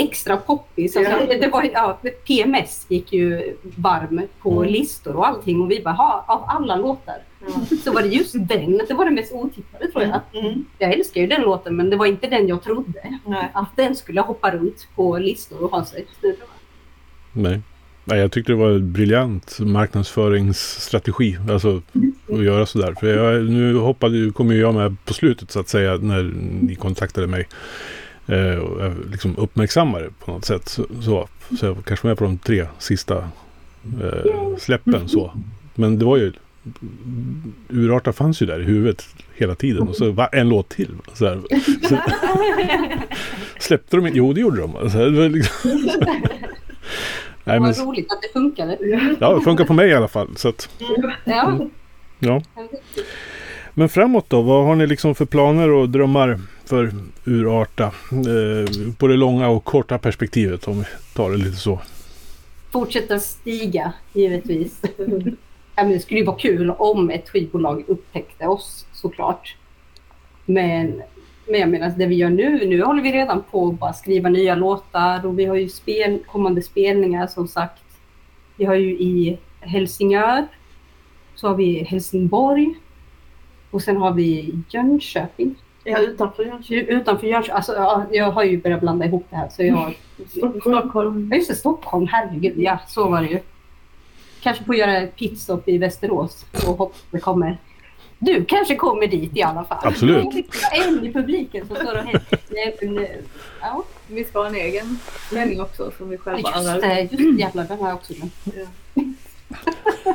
[0.00, 0.96] extra poppis.
[0.96, 1.38] Alltså, Ja.
[1.40, 4.72] det, var, ja, PMS gick ju varm på Mm.
[4.72, 7.14] listor och allting och vi bara, ha, av alla låtar
[7.46, 7.76] Ja.
[7.84, 10.44] så var det just den, det var den mest otippade tror jag.
[10.44, 10.64] Mm.
[10.78, 13.18] Jag älskar ju den låten men det var inte den jag trodde.
[13.26, 13.50] Nej.
[13.54, 16.06] Att den skulle hoppa runt på listor och ha sig.
[17.32, 17.60] Nej.
[18.04, 21.38] Nej, jag tyckte det var en briljant marknadsföringsstrategi.
[21.50, 21.82] Alltså
[22.32, 22.94] att göra sådär.
[23.00, 26.22] För jag, nu hoppade, kom ju jag med på slutet så att säga när
[26.62, 27.48] ni kontaktade mig.
[28.30, 30.68] Eh, jag liksom uppmärksammade på något sätt.
[30.68, 31.28] Så, så,
[31.58, 33.16] så jag var kanske med på de tre sista
[34.02, 35.08] eh, släppen.
[35.08, 35.32] Så.
[35.74, 36.32] Men det var ju
[37.68, 39.04] Urarta fanns ju där i huvudet
[39.34, 39.88] hela tiden.
[39.88, 40.94] Och så var en låt till.
[41.14, 41.40] Så här.
[41.88, 41.98] Så,
[43.58, 44.18] släppte de inte?
[44.18, 44.76] Jo, det gjorde de.
[44.76, 46.06] Alltså, det var liksom, Det
[47.44, 48.78] Nej, var men, roligt att det funkade.
[49.20, 50.28] ja, det funkar på mig i alla fall.
[50.36, 50.68] Så att,
[51.24, 51.60] Ja.
[52.18, 52.42] ja.
[53.74, 54.42] Men framåt då?
[54.42, 56.40] Vad har ni liksom för planer och drömmar
[56.70, 56.92] för
[57.24, 57.84] Urarta?
[58.12, 61.80] Eh, på det långa och korta perspektivet om vi tar det lite så.
[62.72, 64.80] Fortsätta stiga givetvis.
[65.76, 69.56] ja, men det skulle ju vara kul om ett skivbolag upptäckte oss såklart.
[70.46, 71.02] Men,
[71.48, 74.28] men jag menar det vi gör nu, nu håller vi redan på att bara skriva
[74.28, 77.82] nya låtar och vi har ju spel, kommande spelningar som sagt.
[78.56, 80.46] Vi har ju i Helsingör,
[81.34, 82.74] så har vi Helsingborg
[83.70, 85.54] och sen har vi Jönköping.
[85.90, 86.96] Ja, utanför Jönköping.
[86.96, 89.94] Utanför Jönköping, alltså ja, jag har ju börjat blanda ihop det här så jag
[90.60, 91.28] Stockholm.
[91.30, 92.54] Ja just det, Stockholm, herregud.
[92.58, 93.38] Ja, så var det ju.
[94.42, 97.58] kanske får göra ett pitstop i Västerås och hoppas det kommer.
[98.18, 99.78] Du kanske kommer dit i alla fall.
[99.82, 100.26] Absolut.
[100.86, 102.22] En i publiken som står och hänger.
[103.02, 103.08] Eh,
[103.60, 107.00] Ja, Vi ska ha en egen spelning också som vi själva just det.
[107.00, 108.34] Just det, jävlar, den har jag också glömt.
[108.94, 109.02] Ja,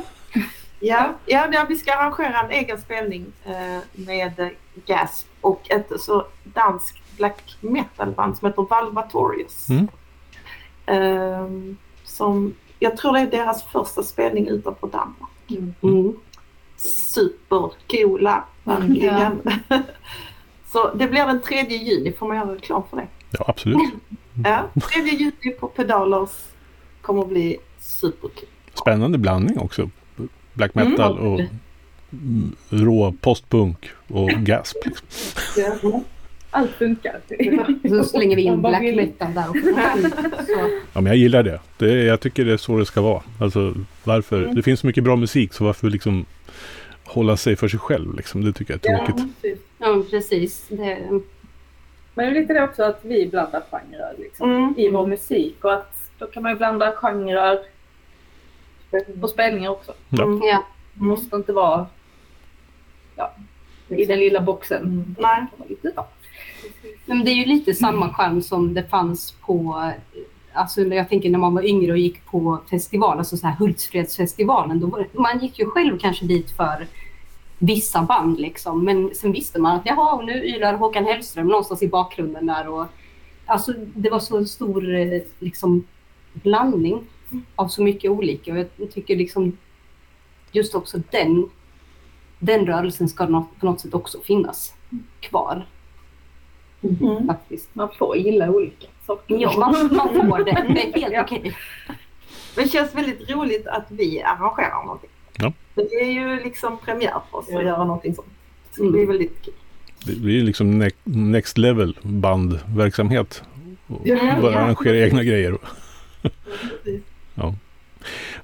[1.26, 4.48] ja, ja, vi ska arrangera en egen spelning eh, med eh,
[4.86, 9.68] Gasp och ett så danskt black metal-band som heter Valvatorius.
[9.68, 9.88] Mm.
[10.86, 15.72] Ehm, som, jag tror det är deras första spelning utanför Danmark.
[15.82, 16.16] Mm.
[16.76, 19.42] Supercoola, verkligen.
[20.72, 23.06] så det blir den 3 juni, får man göra reklam för det?
[23.30, 23.78] Ja, absolut.
[24.44, 26.30] Ja, 3 juni på Pedalers
[27.02, 28.48] kommer att bli superkul.
[28.74, 29.90] Spännande blandning också.
[30.56, 31.40] Black metal och
[32.12, 33.76] mm, rå postpunk
[34.08, 34.76] och gasp.
[34.84, 36.04] Liksom.
[36.50, 37.20] Allt funkar.
[37.88, 39.62] Så slänger vi in black metal där också.
[40.46, 40.70] Så.
[40.92, 41.60] Ja, men jag gillar det.
[41.78, 42.04] det.
[42.04, 43.22] Jag tycker det är så det ska vara.
[43.40, 44.42] Alltså, varför?
[44.42, 44.54] Mm.
[44.54, 46.26] Det finns så mycket bra musik så varför liksom
[47.04, 48.16] hålla sig för sig själv?
[48.16, 48.44] Liksom?
[48.44, 49.24] Det tycker jag är tråkigt.
[49.78, 50.66] Ja, precis.
[50.68, 50.98] Det,
[52.14, 54.74] Men det är lite det också att vi blandar genrer liksom, Mm.
[54.76, 57.58] i vår musik och att då kan man ju blanda genrer
[59.20, 59.92] på spelningar också.
[60.08, 60.24] Ja.
[60.24, 60.40] Mm.
[60.42, 60.64] ja.
[60.94, 61.86] Det måste inte vara
[63.16, 63.34] ja,
[63.88, 64.82] i den lilla boxen.
[64.82, 65.14] Mm.
[65.18, 65.46] Nej.
[67.04, 69.90] Men det är ju lite samma charm som det fanns på,
[70.52, 73.56] alltså när jag tänker när man var yngre och gick på festival, alltså så här
[73.56, 76.86] Hultsfredsfestivalen, då var, man gick ju själv kanske dit för
[77.58, 81.88] vissa band liksom, men sen visste man att jaha, nu ylar Håkan Hellström någonstans i
[81.88, 82.86] bakgrunden där och
[83.46, 85.84] alltså det var så stor eh, liksom
[86.32, 87.04] blandning
[87.56, 89.56] av så mycket olika och jag tycker liksom
[90.52, 91.48] just också den,
[92.38, 93.26] den rörelsen ska
[93.60, 94.74] på något sätt också finnas
[95.20, 95.66] kvar
[96.82, 97.26] Mm.
[97.26, 97.68] faktiskt.
[97.74, 99.36] Man får gilla olika saker.
[99.38, 100.64] Ja, man, man får det.
[100.74, 101.22] Det är helt Ja.
[101.22, 101.56] okej.
[102.56, 105.10] Men det känns väldigt roligt att vi arrangerar någonting.
[105.38, 105.52] Ja.
[105.74, 107.58] Det är ju liksom premiär för oss Ja.
[107.58, 108.28] att göra någonting sånt.
[108.72, 108.92] Så Mm.
[108.92, 109.54] det blir väldigt kul.
[110.06, 113.42] Det blir liksom ne- next level bandverksamhet.
[113.86, 115.58] Och Ja, bara arrangera egna grejer.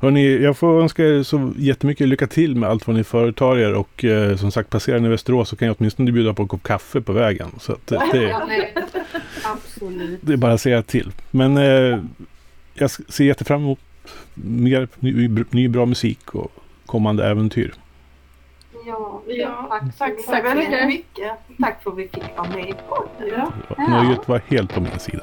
[0.03, 3.74] Hörrni, jag får önska er så jättemycket lycka till med allt vad ni företar er
[3.74, 6.62] och eh, som sagt passerar ni Västerås så kan jag åtminstone bjuda på en kopp
[6.62, 7.48] kaffe på vägen.
[7.61, 8.36] Så att, eh, det,
[9.44, 10.20] absolut.
[10.22, 11.12] det är bara att säga till.
[11.30, 11.98] Men eh,
[12.74, 13.78] jag ser jättefram emot
[14.34, 16.53] mer ny, ny bra musik och
[16.86, 17.74] kommande äventyr.
[18.86, 20.44] Ja, Ja, tack, tack så tack.
[20.44, 21.32] väldigt mycket.
[21.61, 23.40] Tack för att vi fick vara med i podden.
[23.76, 23.88] Ja.
[23.88, 25.22] Nöjet var helt på min sida.